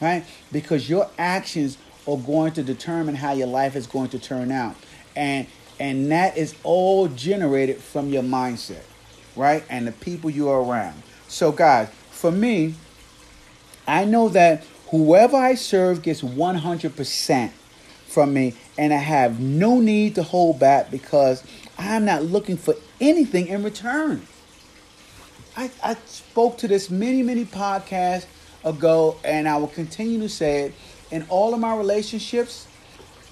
right? 0.00 0.24
Because 0.52 0.88
your 0.88 1.08
actions 1.18 1.78
are 2.06 2.18
going 2.18 2.52
to 2.52 2.62
determine 2.62 3.14
how 3.14 3.32
your 3.32 3.46
life 3.46 3.76
is 3.76 3.86
going 3.86 4.10
to 4.10 4.18
turn 4.18 4.50
out. 4.50 4.76
And 5.16 5.46
and 5.78 6.12
that 6.12 6.36
is 6.36 6.54
all 6.62 7.08
generated 7.08 7.78
from 7.78 8.10
your 8.10 8.22
mindset, 8.22 8.82
right? 9.34 9.64
And 9.70 9.86
the 9.86 9.92
people 9.92 10.28
you 10.28 10.48
are 10.50 10.60
around. 10.60 11.02
So 11.26 11.52
guys, 11.52 11.88
for 12.10 12.30
me, 12.30 12.74
I 13.86 14.04
know 14.04 14.28
that 14.28 14.64
whoever 14.88 15.38
I 15.38 15.54
serve 15.54 16.02
gets 16.02 16.20
100% 16.20 17.50
from 18.06 18.34
me 18.34 18.54
and 18.80 18.94
I 18.94 18.96
have 18.96 19.40
no 19.40 19.78
need 19.78 20.14
to 20.14 20.22
hold 20.22 20.58
back 20.58 20.90
because 20.90 21.44
I'm 21.76 22.06
not 22.06 22.24
looking 22.24 22.56
for 22.56 22.74
anything 22.98 23.48
in 23.48 23.62
return. 23.62 24.26
I, 25.54 25.70
I 25.84 25.96
spoke 26.06 26.56
to 26.58 26.68
this 26.68 26.88
many, 26.88 27.22
many 27.22 27.44
podcasts 27.44 28.24
ago, 28.64 29.18
and 29.22 29.46
I 29.46 29.58
will 29.58 29.68
continue 29.68 30.18
to 30.20 30.30
say 30.30 30.62
it. 30.62 30.74
In 31.10 31.26
all 31.28 31.52
of 31.52 31.60
my 31.60 31.76
relationships, 31.76 32.66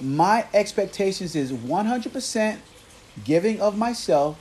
my 0.03 0.47
expectations 0.53 1.35
is 1.35 1.51
100% 1.51 2.59
giving 3.25 3.59
of 3.63 3.79
myself, 3.79 4.39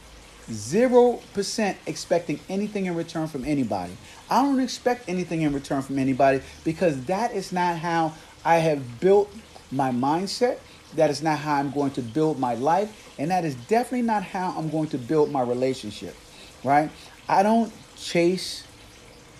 0% 0.49 1.75
expecting 1.85 2.41
anything 2.49 2.87
in 2.87 2.95
return 2.95 3.27
from 3.27 3.45
anybody. 3.45 3.95
I 4.29 4.41
don't 4.41 4.59
expect 4.59 5.07
anything 5.07 5.43
in 5.43 5.53
return 5.53 5.81
from 5.83 5.99
anybody 5.99 6.41
because 6.65 7.05
that 7.05 7.31
is 7.31 7.53
not 7.53 7.77
how 7.77 8.13
I 8.43 8.57
have 8.57 8.99
built 8.99 9.33
my 9.71 9.91
mindset. 9.91 10.59
That 10.97 11.09
is 11.09 11.23
not 11.23 11.39
how 11.39 11.55
I'm 11.55 11.71
going 11.71 11.91
to 11.91 12.01
build 12.01 12.39
my 12.39 12.55
life. 12.55 13.15
And 13.17 13.31
that 13.31 13.45
is 13.45 13.55
definitely 13.55 14.01
not 14.01 14.23
how 14.23 14.53
I'm 14.57 14.69
going 14.69 14.89
to 14.89 14.97
build 14.97 15.31
my 15.31 15.41
relationship, 15.41 16.15
right? 16.63 16.89
I 17.29 17.43
don't 17.43 17.71
chase 17.95 18.63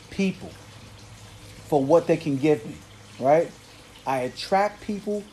people 0.10 0.50
for 1.66 1.84
what 1.84 2.08
they 2.08 2.16
can 2.16 2.38
give 2.38 2.66
me, 2.66 2.76
right? 3.20 3.52
I 4.06 4.20
attract 4.20 4.82
people 4.82 5.24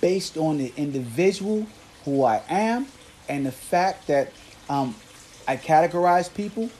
based 0.00 0.36
on 0.36 0.58
the 0.58 0.72
individual 0.76 1.66
who 2.04 2.24
I 2.24 2.42
am 2.48 2.86
and 3.28 3.44
the 3.44 3.52
fact 3.52 4.06
that 4.06 4.32
um, 4.68 4.94
I 5.48 5.56
categorize 5.56 6.32
people 6.32 6.70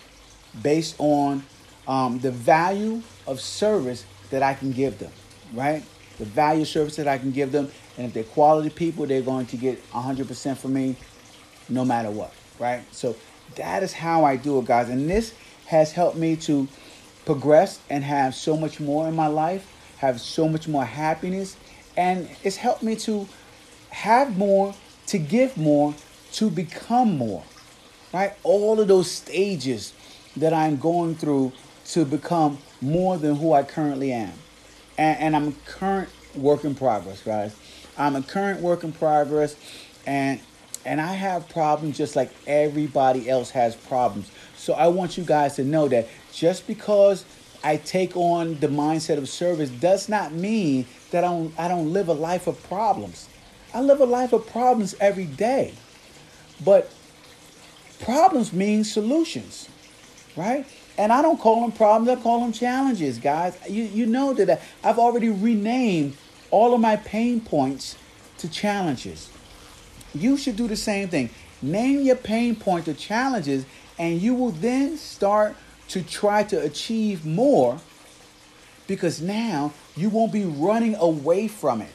based 0.62 0.94
on 0.98 1.42
um, 1.88 2.18
the 2.20 2.30
value 2.30 3.02
of 3.26 3.40
service 3.40 4.04
that 4.30 4.42
I 4.42 4.54
can 4.54 4.72
give 4.72 4.98
them, 4.98 5.12
right? 5.54 5.82
The 6.18 6.24
value 6.24 6.64
service 6.64 6.96
that 6.96 7.08
I 7.08 7.18
can 7.18 7.32
give 7.32 7.50
them. 7.52 7.70
And 7.96 8.06
if 8.06 8.14
they're 8.14 8.24
quality 8.24 8.70
people, 8.70 9.06
they're 9.06 9.22
going 9.22 9.46
to 9.46 9.56
get 9.56 9.84
100% 9.90 10.56
from 10.56 10.72
me 10.72 10.96
no 11.68 11.84
matter 11.84 12.10
what, 12.10 12.32
right? 12.58 12.82
So 12.92 13.16
that 13.56 13.82
is 13.82 13.92
how 13.92 14.24
I 14.24 14.36
do 14.36 14.58
it, 14.58 14.64
guys. 14.64 14.88
And 14.88 15.08
this 15.08 15.34
has 15.66 15.92
helped 15.92 16.16
me 16.16 16.36
to 16.36 16.68
progress 17.24 17.80
and 17.88 18.02
have 18.04 18.34
so 18.34 18.56
much 18.56 18.80
more 18.80 19.08
in 19.08 19.14
my 19.14 19.26
life, 19.26 19.66
have 19.98 20.20
so 20.20 20.48
much 20.48 20.66
more 20.66 20.84
happiness, 20.84 21.56
and 21.96 22.28
it's 22.42 22.56
helped 22.56 22.82
me 22.82 22.96
to 22.96 23.28
have 23.90 24.36
more, 24.36 24.74
to 25.06 25.18
give 25.18 25.56
more, 25.56 25.94
to 26.32 26.50
become 26.50 27.16
more. 27.16 27.44
Right? 28.12 28.32
All 28.42 28.80
of 28.80 28.88
those 28.88 29.10
stages 29.10 29.92
that 30.36 30.52
I'm 30.52 30.76
going 30.76 31.14
through 31.14 31.52
to 31.88 32.04
become 32.04 32.58
more 32.80 33.18
than 33.18 33.36
who 33.36 33.52
I 33.52 33.62
currently 33.62 34.12
am. 34.12 34.32
And, 34.96 35.18
and 35.18 35.36
I'm 35.36 35.52
current 35.66 36.08
work 36.34 36.64
in 36.64 36.74
progress, 36.74 37.22
guys. 37.22 37.54
I'm 37.98 38.16
a 38.16 38.22
current 38.22 38.60
work 38.60 38.84
in 38.84 38.92
progress, 38.92 39.56
and 40.06 40.40
and 40.84 41.00
I 41.00 41.12
have 41.12 41.48
problems 41.48 41.98
just 41.98 42.16
like 42.16 42.30
everybody 42.46 43.28
else 43.28 43.50
has 43.50 43.76
problems. 43.76 44.30
So 44.56 44.72
I 44.74 44.88
want 44.88 45.18
you 45.18 45.24
guys 45.24 45.56
to 45.56 45.64
know 45.64 45.88
that 45.88 46.08
just 46.32 46.66
because 46.66 47.24
I 47.62 47.76
take 47.76 48.16
on 48.16 48.58
the 48.60 48.68
mindset 48.68 49.18
of 49.18 49.28
service 49.28 49.68
does 49.68 50.08
not 50.08 50.32
mean 50.32 50.86
that 51.10 51.24
I 51.24 51.28
don't, 51.28 51.58
I 51.58 51.68
don't 51.68 51.92
live 51.92 52.08
a 52.08 52.14
life 52.14 52.46
of 52.46 52.62
problems. 52.64 53.28
I 53.74 53.82
live 53.82 54.00
a 54.00 54.06
life 54.06 54.32
of 54.32 54.46
problems 54.46 54.94
every 55.00 55.26
day. 55.26 55.74
But 56.64 56.90
problems 58.00 58.52
mean 58.52 58.84
solutions, 58.84 59.68
right? 60.36 60.66
And 60.96 61.12
I 61.12 61.22
don't 61.22 61.38
call 61.38 61.62
them 61.62 61.72
problems, 61.72 62.18
I 62.18 62.22
call 62.22 62.40
them 62.40 62.52
challenges, 62.52 63.18
guys. 63.18 63.58
You, 63.68 63.84
you 63.84 64.06
know 64.06 64.32
that 64.34 64.60
I've 64.82 64.98
already 64.98 65.28
renamed 65.28 66.16
all 66.50 66.74
of 66.74 66.80
my 66.80 66.96
pain 66.96 67.40
points 67.40 67.96
to 68.38 68.48
challenges. 68.48 69.30
You 70.14 70.36
should 70.36 70.56
do 70.56 70.66
the 70.68 70.76
same 70.76 71.08
thing. 71.08 71.30
Name 71.62 72.02
your 72.02 72.16
pain 72.16 72.56
point 72.56 72.86
to 72.86 72.94
challenges, 72.94 73.64
and 73.98 74.20
you 74.20 74.34
will 74.34 74.50
then 74.50 74.96
start 74.96 75.54
to 75.88 76.02
try 76.02 76.42
to 76.44 76.60
achieve 76.60 77.26
more 77.26 77.78
because 78.86 79.20
now 79.20 79.72
you 79.96 80.08
won't 80.08 80.32
be 80.32 80.44
running 80.44 80.96
away 80.96 81.46
from 81.48 81.80
it, 81.80 81.92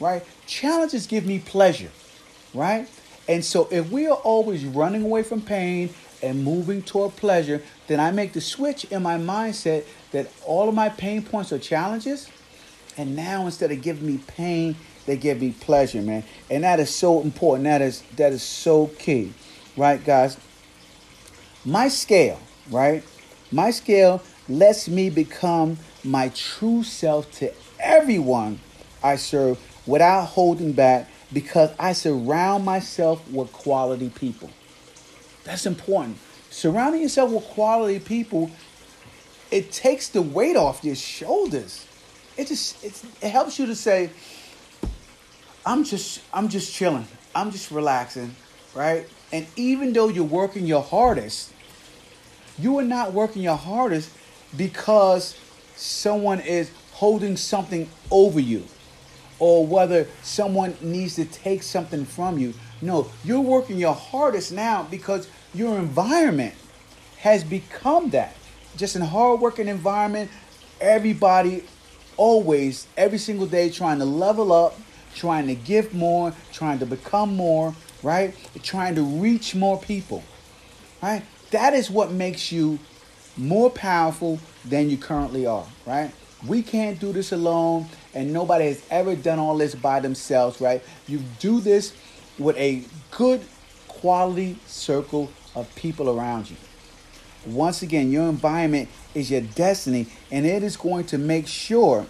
right? 0.00 0.24
Challenges 0.46 1.06
give 1.06 1.26
me 1.26 1.38
pleasure, 1.38 1.90
right? 2.54 2.88
And 3.28 3.44
so 3.44 3.68
if 3.70 3.90
we 3.90 4.06
are 4.06 4.16
always 4.16 4.64
running 4.64 5.02
away 5.02 5.22
from 5.22 5.42
pain 5.42 5.90
and 6.22 6.44
moving 6.44 6.82
toward 6.82 7.16
pleasure, 7.16 7.62
then 7.86 8.00
I 8.00 8.12
make 8.12 8.32
the 8.32 8.40
switch 8.40 8.84
in 8.86 9.02
my 9.02 9.18
mindset 9.18 9.84
that 10.12 10.30
all 10.44 10.68
of 10.68 10.74
my 10.74 10.88
pain 10.88 11.22
points 11.22 11.52
are 11.52 11.58
challenges. 11.58 12.30
And 12.96 13.14
now 13.14 13.44
instead 13.46 13.70
of 13.72 13.82
giving 13.82 14.06
me 14.06 14.18
pain, 14.26 14.76
they 15.04 15.16
give 15.16 15.40
me 15.40 15.52
pleasure, 15.52 16.02
man. 16.02 16.24
And 16.50 16.64
that 16.64 16.80
is 16.80 16.94
so 16.94 17.20
important. 17.20 17.64
That 17.64 17.82
is 17.82 18.02
that 18.16 18.32
is 18.32 18.42
so 18.42 18.88
key. 18.98 19.32
Right, 19.76 20.02
guys? 20.04 20.36
My 21.64 21.88
scale, 21.88 22.40
right? 22.70 23.02
My 23.52 23.70
scale 23.70 24.22
lets 24.48 24.88
me 24.88 25.10
become 25.10 25.78
my 26.04 26.30
true 26.30 26.82
self 26.82 27.30
to 27.38 27.52
everyone 27.78 28.60
I 29.02 29.16
serve 29.16 29.58
without 29.86 30.26
holding 30.26 30.72
back 30.72 31.08
because 31.32 31.70
I 31.78 31.92
surround 31.92 32.64
myself 32.64 33.28
with 33.30 33.52
quality 33.52 34.10
people. 34.10 34.50
That's 35.44 35.66
important. 35.66 36.18
Surrounding 36.50 37.02
yourself 37.02 37.30
with 37.30 37.44
quality 37.44 37.98
people, 37.98 38.50
it 39.50 39.70
takes 39.72 40.08
the 40.08 40.22
weight 40.22 40.56
off 40.56 40.82
your 40.84 40.96
shoulders. 40.96 41.85
It 42.36 42.48
just 42.48 42.84
it 42.84 43.30
helps 43.30 43.58
you 43.58 43.66
to 43.66 43.74
say, 43.74 44.10
I'm 45.64 45.84
just 45.84 46.20
I'm 46.32 46.48
just 46.48 46.72
chilling. 46.72 47.06
I'm 47.34 47.50
just 47.50 47.70
relaxing, 47.70 48.34
right? 48.74 49.08
And 49.32 49.46
even 49.56 49.92
though 49.92 50.08
you're 50.08 50.24
working 50.24 50.66
your 50.66 50.82
hardest, 50.82 51.52
you 52.58 52.78
are 52.78 52.84
not 52.84 53.12
working 53.12 53.42
your 53.42 53.56
hardest 53.56 54.10
because 54.56 55.36
someone 55.74 56.40
is 56.40 56.70
holding 56.92 57.36
something 57.36 57.88
over 58.10 58.40
you 58.40 58.64
or 59.38 59.66
whether 59.66 60.06
someone 60.22 60.74
needs 60.80 61.16
to 61.16 61.24
take 61.24 61.62
something 61.62 62.04
from 62.04 62.38
you. 62.38 62.54
No, 62.80 63.10
you're 63.24 63.40
working 63.40 63.76
your 63.76 63.94
hardest 63.94 64.52
now 64.52 64.86
because 64.90 65.28
your 65.54 65.78
environment 65.78 66.54
has 67.18 67.44
become 67.44 68.10
that. 68.10 68.34
Just 68.76 68.96
in 68.96 69.02
a 69.02 69.06
hard 69.06 69.40
working 69.40 69.68
environment, 69.68 70.30
everybody 70.80 71.64
always, 72.16 72.86
every 72.96 73.18
single 73.18 73.46
day, 73.46 73.70
trying 73.70 73.98
to 73.98 74.04
level 74.04 74.52
up, 74.52 74.78
trying 75.14 75.46
to 75.46 75.54
give 75.54 75.94
more, 75.94 76.34
trying 76.52 76.78
to 76.78 76.86
become 76.86 77.34
more, 77.36 77.74
right? 78.02 78.34
Trying 78.62 78.94
to 78.96 79.02
reach 79.02 79.54
more 79.54 79.80
people, 79.80 80.22
right? 81.02 81.22
That 81.50 81.74
is 81.74 81.90
what 81.90 82.12
makes 82.12 82.52
you 82.52 82.78
more 83.36 83.70
powerful 83.70 84.40
than 84.64 84.90
you 84.90 84.96
currently 84.96 85.46
are, 85.46 85.66
right? 85.86 86.10
We 86.46 86.62
can't 86.62 86.98
do 86.98 87.12
this 87.12 87.32
alone, 87.32 87.86
and 88.14 88.32
nobody 88.32 88.66
has 88.66 88.82
ever 88.90 89.16
done 89.16 89.38
all 89.38 89.56
this 89.56 89.74
by 89.74 90.00
themselves, 90.00 90.60
right? 90.60 90.82
You 91.06 91.20
do 91.38 91.60
this 91.60 91.94
with 92.38 92.56
a 92.56 92.82
good 93.10 93.42
quality 93.88 94.58
circle 94.66 95.30
of 95.54 95.74
people 95.74 96.10
around 96.10 96.50
you. 96.50 96.56
Once 97.46 97.82
again, 97.82 98.10
your 98.10 98.28
environment 98.28 98.88
is 99.14 99.30
your 99.30 99.40
destiny, 99.40 100.06
and 100.30 100.44
it 100.44 100.62
is 100.62 100.76
going 100.76 101.04
to 101.04 101.18
make 101.18 101.46
sure, 101.46 102.06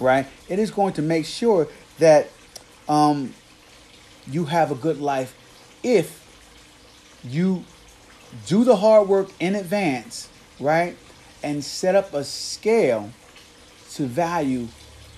right? 0.00 0.26
It 0.48 0.58
is 0.58 0.70
going 0.70 0.94
to 0.94 1.02
make 1.02 1.26
sure 1.26 1.68
that 1.98 2.28
um, 2.88 3.34
you 4.26 4.44
have 4.44 4.70
a 4.70 4.74
good 4.74 5.00
life 5.00 5.34
if 5.82 6.24
you 7.24 7.64
do 8.46 8.64
the 8.64 8.76
hard 8.76 9.08
work 9.08 9.30
in 9.40 9.54
advance, 9.54 10.28
right? 10.60 10.96
And 11.42 11.64
set 11.64 11.94
up 11.94 12.14
a 12.14 12.24
scale 12.24 13.10
to 13.92 14.06
value, 14.06 14.68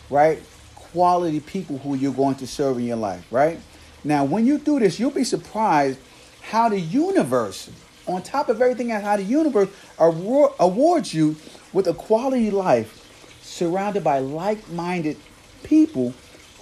right? 0.08 0.42
Quality 0.74 1.40
people 1.40 1.78
who 1.78 1.94
you're 1.94 2.12
going 2.12 2.36
to 2.36 2.46
serve 2.46 2.78
in 2.78 2.84
your 2.84 2.96
life, 2.96 3.26
right? 3.30 3.60
Now, 4.04 4.24
when 4.24 4.46
you 4.46 4.58
do 4.58 4.78
this, 4.78 4.98
you'll 4.98 5.10
be 5.10 5.24
surprised 5.24 5.98
how 6.40 6.68
the 6.68 6.80
universe, 6.80 7.70
on 8.06 8.22
top 8.22 8.48
of 8.48 8.60
everything 8.60 8.90
else, 8.90 9.04
how 9.04 9.16
the 9.16 9.22
universe 9.22 9.68
awards 9.98 11.14
you 11.14 11.36
with 11.72 11.86
a 11.86 11.94
quality 11.94 12.50
life 12.50 12.96
surrounded 13.42 14.04
by 14.04 14.18
like 14.18 14.68
minded 14.70 15.16
people 15.62 16.14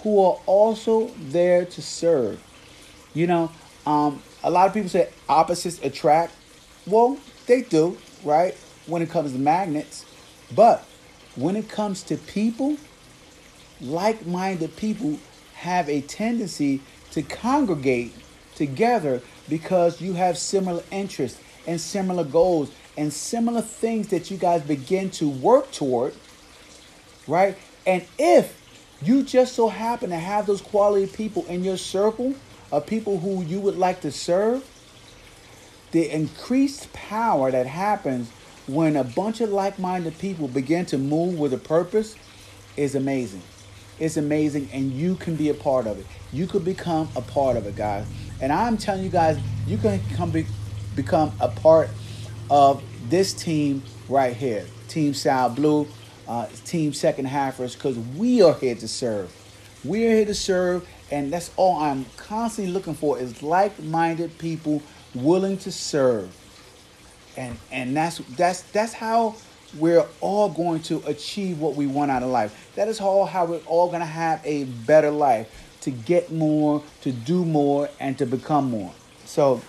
who 0.03 0.23
are 0.23 0.39
also 0.45 1.07
there 1.17 1.65
to 1.65 1.81
serve. 1.81 2.41
You 3.13 3.27
know, 3.27 3.51
um, 3.85 4.21
a 4.43 4.49
lot 4.49 4.67
of 4.67 4.73
people 4.73 4.89
say 4.89 5.09
opposites 5.27 5.79
attract. 5.83 6.33
Well, 6.85 7.17
they 7.47 7.61
do, 7.61 7.97
right? 8.23 8.55
When 8.85 9.01
it 9.01 9.09
comes 9.09 9.33
to 9.33 9.39
magnets. 9.39 10.05
But 10.55 10.85
when 11.35 11.55
it 11.55 11.69
comes 11.69 12.03
to 12.03 12.17
people, 12.17 12.77
like 13.81 14.25
minded 14.25 14.75
people 14.75 15.19
have 15.55 15.89
a 15.89 16.01
tendency 16.01 16.81
to 17.11 17.21
congregate 17.21 18.13
together 18.55 19.21
because 19.49 20.01
you 20.01 20.13
have 20.13 20.37
similar 20.37 20.83
interests 20.91 21.39
and 21.67 21.79
similar 21.79 22.23
goals 22.23 22.71
and 22.97 23.11
similar 23.11 23.61
things 23.61 24.09
that 24.09 24.29
you 24.29 24.37
guys 24.37 24.61
begin 24.61 25.09
to 25.11 25.29
work 25.29 25.71
toward, 25.71 26.13
right? 27.27 27.57
And 27.85 28.05
if 28.17 28.59
you 29.01 29.23
just 29.23 29.55
so 29.55 29.69
happen 29.69 30.09
to 30.09 30.17
have 30.17 30.45
those 30.45 30.61
quality 30.61 31.07
people 31.07 31.45
in 31.45 31.63
your 31.63 31.77
circle 31.77 32.35
of 32.71 32.85
people 32.85 33.19
who 33.19 33.43
you 33.43 33.59
would 33.59 33.77
like 33.77 34.01
to 34.01 34.11
serve, 34.11 34.67
the 35.91 36.09
increased 36.13 36.91
power 36.93 37.49
that 37.49 37.65
happens 37.65 38.29
when 38.67 38.95
a 38.95 39.03
bunch 39.03 39.41
of 39.41 39.49
like 39.49 39.79
minded 39.79 40.17
people 40.19 40.47
begin 40.47 40.85
to 40.85 40.97
move 40.97 41.39
with 41.39 41.53
a 41.53 41.57
purpose 41.57 42.15
is 42.77 42.95
amazing. 42.95 43.41
It's 43.99 44.15
amazing, 44.15 44.69
and 44.71 44.91
you 44.91 45.15
can 45.15 45.35
be 45.35 45.49
a 45.49 45.53
part 45.53 45.87
of 45.87 45.99
it. 45.99 46.05
You 46.31 46.47
could 46.47 46.63
become 46.63 47.09
a 47.15 47.21
part 47.21 47.57
of 47.57 47.65
it, 47.65 47.75
guys. 47.75 48.05
And 48.41 48.51
I'm 48.51 48.77
telling 48.77 49.03
you 49.03 49.09
guys, 49.09 49.37
you 49.67 49.77
can 49.77 49.99
come 50.15 50.31
be, 50.31 50.45
become 50.95 51.31
a 51.39 51.49
part 51.49 51.89
of 52.49 52.83
this 53.09 53.33
team 53.33 53.83
right 54.07 54.35
here 54.35 54.65
Team 54.87 55.13
Sal 55.13 55.49
Blue, 55.49 55.87
uh, 56.27 56.47
Team 56.65 56.93
Second 56.93 57.27
Halfers, 57.27 57.73
because 57.73 57.97
we 58.17 58.41
are 58.41 58.55
here 58.55 58.75
to 58.75 58.87
serve. 58.87 59.31
We 59.83 60.05
are 60.07 60.15
here 60.15 60.25
to 60.25 60.33
serve, 60.33 60.87
and 61.11 61.31
that's 61.31 61.51
all 61.55 61.79
I'm 61.79 62.05
constantly 62.17 62.73
looking 62.73 62.95
for 62.95 63.19
is 63.19 63.43
like 63.43 63.79
minded 63.83 64.37
people 64.37 64.81
willing 65.13 65.57
to 65.59 65.71
serve. 65.71 66.35
And 67.37 67.57
and 67.71 67.95
that's 67.95 68.17
that's 68.35 68.61
that's 68.63 68.93
how 68.93 69.35
we're 69.77 70.05
all 70.19 70.49
going 70.49 70.81
to 70.81 70.97
achieve 71.05 71.59
what 71.59 71.75
we 71.75 71.87
want 71.87 72.11
out 72.11 72.23
of 72.23 72.29
life. 72.29 72.71
That 72.75 72.87
is 72.87 72.97
how, 72.97 73.25
how 73.25 73.45
we're 73.45 73.61
all 73.67 73.87
going 73.87 73.99
to 73.99 74.05
have 74.05 74.41
a 74.43 74.63
better 74.63 75.11
life, 75.11 75.68
to 75.81 75.91
get 75.91 76.31
more, 76.31 76.83
to 77.01 77.11
do 77.11 77.45
more, 77.45 77.89
and 77.99 78.17
to 78.17 78.25
become 78.25 78.69
more. 78.69 78.93
So 79.25 79.61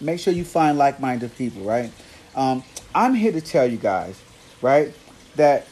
make 0.00 0.20
sure 0.20 0.32
you 0.32 0.44
find 0.44 0.78
like 0.78 1.00
minded 1.00 1.36
people, 1.36 1.62
right? 1.62 1.92
Um, 2.34 2.62
I'm 2.94 3.14
here 3.14 3.32
to 3.32 3.40
tell 3.40 3.66
you 3.66 3.76
guys, 3.76 4.20
right, 4.62 4.94
that 5.36 5.66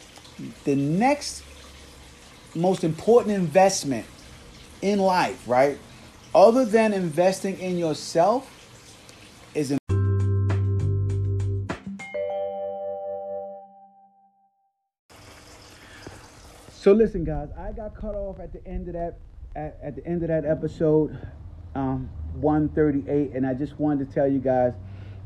the 0.64 0.76
next 0.76 1.42
most 2.54 2.84
important 2.84 3.34
investment 3.34 4.06
in 4.82 4.98
life, 4.98 5.42
right, 5.46 5.78
other 6.34 6.64
than 6.64 6.92
investing 6.92 7.58
in 7.58 7.78
yourself, 7.78 8.54
is 9.54 9.70
in 9.70 9.78
So 16.70 16.92
listen, 16.92 17.24
guys, 17.24 17.48
I 17.58 17.72
got 17.72 17.94
cut 17.94 18.14
off 18.14 18.40
at 18.40 18.52
the 18.52 18.66
end 18.66 18.86
of 18.88 18.94
that 18.94 19.18
at, 19.58 19.76
at 19.82 19.96
the 19.96 20.06
end 20.06 20.22
of 20.22 20.28
that 20.28 20.44
episode, 20.44 21.18
um, 21.74 22.08
138, 22.34 23.32
and 23.32 23.44
I 23.44 23.54
just 23.54 23.78
wanted 23.78 24.06
to 24.06 24.14
tell 24.14 24.28
you 24.28 24.38
guys 24.38 24.72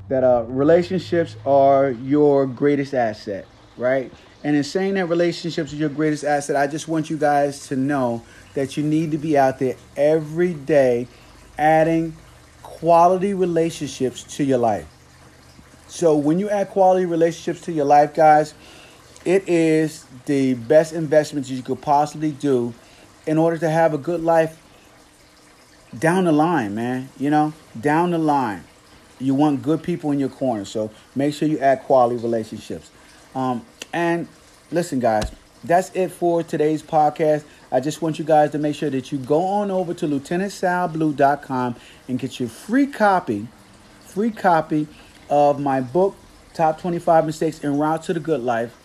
that 0.08 0.24
uh, 0.24 0.44
relationships 0.48 1.36
are 1.44 1.90
your 1.90 2.46
greatest 2.46 2.94
asset, 2.94 3.46
right? 3.76 4.10
And 4.42 4.56
in 4.56 4.64
saying 4.64 4.94
that 4.94 5.06
relationships 5.06 5.72
are 5.72 5.76
your 5.76 5.90
greatest 5.90 6.24
asset, 6.24 6.56
I 6.56 6.66
just 6.66 6.88
want 6.88 7.10
you 7.10 7.18
guys 7.18 7.68
to 7.68 7.76
know 7.76 8.22
that 8.54 8.76
you 8.76 8.82
need 8.82 9.10
to 9.10 9.18
be 9.18 9.36
out 9.36 9.58
there 9.58 9.76
every 9.96 10.54
day 10.54 11.08
adding 11.58 12.16
quality 12.62 13.34
relationships 13.34 14.24
to 14.36 14.44
your 14.44 14.58
life. 14.58 14.86
So 15.88 16.16
when 16.16 16.38
you 16.38 16.48
add 16.48 16.70
quality 16.70 17.04
relationships 17.04 17.60
to 17.62 17.72
your 17.72 17.84
life, 17.84 18.14
guys, 18.14 18.54
it 19.26 19.46
is 19.46 20.06
the 20.24 20.54
best 20.54 20.94
investment 20.94 21.50
you 21.50 21.62
could 21.62 21.82
possibly 21.82 22.32
do 22.32 22.72
in 23.26 23.38
order 23.38 23.58
to 23.58 23.70
have 23.70 23.94
a 23.94 23.98
good 23.98 24.22
life 24.22 24.58
down 25.98 26.24
the 26.24 26.32
line, 26.32 26.74
man. 26.74 27.08
You 27.18 27.30
know, 27.30 27.52
down 27.80 28.10
the 28.10 28.18
line. 28.18 28.64
You 29.18 29.34
want 29.34 29.62
good 29.62 29.82
people 29.82 30.10
in 30.10 30.18
your 30.18 30.28
corner. 30.28 30.64
So 30.64 30.90
make 31.14 31.34
sure 31.34 31.46
you 31.48 31.58
add 31.58 31.82
quality 31.84 32.16
relationships. 32.16 32.90
Um, 33.34 33.64
and 33.92 34.26
listen, 34.70 34.98
guys, 34.98 35.30
that's 35.62 35.90
it 35.94 36.10
for 36.10 36.42
today's 36.42 36.82
podcast. 36.82 37.44
I 37.70 37.80
just 37.80 38.02
want 38.02 38.18
you 38.18 38.24
guys 38.24 38.50
to 38.50 38.58
make 38.58 38.74
sure 38.74 38.90
that 38.90 39.12
you 39.12 39.18
go 39.18 39.42
on 39.44 39.70
over 39.70 39.94
to 39.94 40.06
lieutenantsalblue.com 40.06 41.76
and 42.08 42.18
get 42.18 42.40
your 42.40 42.48
free 42.48 42.86
copy, 42.86 43.46
free 44.00 44.30
copy 44.30 44.88
of 45.30 45.60
my 45.60 45.80
book, 45.80 46.16
Top 46.52 46.80
25 46.80 47.24
Mistakes 47.26 47.64
en 47.64 47.78
Route 47.78 48.02
to 48.04 48.12
the 48.12 48.20
Good 48.20 48.42
Life. 48.42 48.76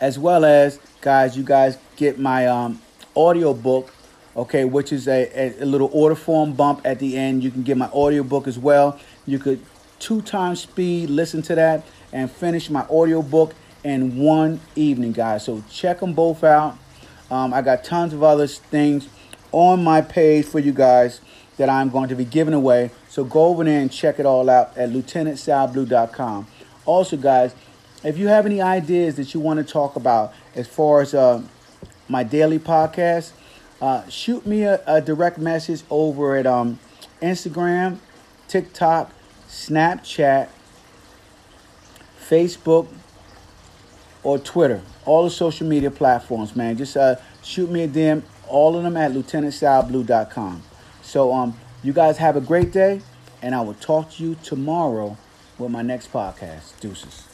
As 0.00 0.18
well 0.18 0.44
as, 0.44 0.80
guys, 1.02 1.36
you 1.36 1.44
guys 1.44 1.76
get 1.96 2.18
my 2.18 2.46
um, 2.46 2.80
audio 3.16 3.54
book, 3.54 3.92
okay, 4.36 4.64
which 4.64 4.92
is 4.92 5.08
a, 5.08 5.54
a, 5.60 5.64
little 5.64 5.90
order 5.92 6.14
form 6.14 6.52
bump 6.52 6.80
at 6.84 6.98
the 6.98 7.16
end. 7.16 7.42
You 7.42 7.50
can 7.50 7.62
get 7.62 7.76
my 7.76 7.90
audio 7.92 8.22
book 8.22 8.46
as 8.46 8.58
well. 8.58 8.98
You 9.26 9.38
could 9.38 9.60
two 9.98 10.22
times 10.22 10.60
speed 10.60 11.10
listen 11.10 11.42
to 11.42 11.54
that 11.54 11.84
and 12.12 12.30
finish 12.30 12.70
my 12.70 12.86
audio 12.90 13.22
book 13.22 13.54
in 13.84 14.18
one 14.18 14.60
evening, 14.76 15.12
guys. 15.12 15.44
So 15.44 15.62
check 15.70 16.00
them 16.00 16.12
both 16.12 16.44
out. 16.44 16.76
Um, 17.30 17.54
I 17.54 17.62
got 17.62 17.84
tons 17.84 18.12
of 18.12 18.22
other 18.22 18.46
things 18.46 19.08
on 19.52 19.82
my 19.84 20.00
page 20.00 20.46
for 20.46 20.58
you 20.58 20.72
guys 20.72 21.20
that 21.56 21.68
I'm 21.68 21.90
going 21.90 22.08
to 22.08 22.14
be 22.14 22.24
giving 22.24 22.54
away. 22.54 22.90
So 23.08 23.24
go 23.24 23.46
over 23.46 23.64
there 23.64 23.80
and 23.80 23.92
check 23.92 24.18
it 24.18 24.26
all 24.26 24.48
out 24.48 24.76
at 24.76 24.90
lieutenantsalblue.com. 24.90 26.46
Also, 26.86 27.16
guys, 27.16 27.54
if 28.02 28.16
you 28.16 28.28
have 28.28 28.46
any 28.46 28.60
ideas 28.60 29.16
that 29.16 29.34
you 29.34 29.40
want 29.40 29.64
to 29.64 29.72
talk 29.72 29.94
about 29.94 30.32
as 30.54 30.66
far 30.66 31.02
as 31.02 31.14
uh, 31.14 31.42
my 32.10 32.24
daily 32.24 32.58
podcast, 32.58 33.30
uh, 33.80 34.06
shoot 34.08 34.44
me 34.44 34.64
a, 34.64 34.82
a, 34.86 35.00
direct 35.00 35.38
message 35.38 35.82
over 35.88 36.36
at 36.36 36.44
um, 36.44 36.78
Instagram, 37.22 37.98
TikTok, 38.48 39.12
Snapchat, 39.48 40.48
Facebook, 42.28 42.88
or 44.22 44.38
Twitter. 44.38 44.82
All 45.06 45.22
the 45.24 45.30
social 45.30 45.66
media 45.66 45.90
platforms, 45.90 46.54
man. 46.56 46.76
Just 46.76 46.96
uh, 46.96 47.14
shoot 47.42 47.70
me 47.70 47.84
a 47.84 47.88
DM. 47.88 48.22
All 48.48 48.76
of 48.76 48.82
them 48.82 48.96
at 48.96 49.12
lieutenantsalblue.com. 49.12 50.62
So 51.02 51.32
um, 51.32 51.56
you 51.82 51.92
guys 51.92 52.18
have 52.18 52.36
a 52.36 52.40
great 52.40 52.72
day, 52.72 53.00
and 53.40 53.54
I 53.54 53.60
will 53.60 53.74
talk 53.74 54.10
to 54.12 54.22
you 54.22 54.36
tomorrow 54.42 55.16
with 55.58 55.70
my 55.70 55.82
next 55.82 56.12
podcast. 56.12 56.78
Deuces. 56.80 57.29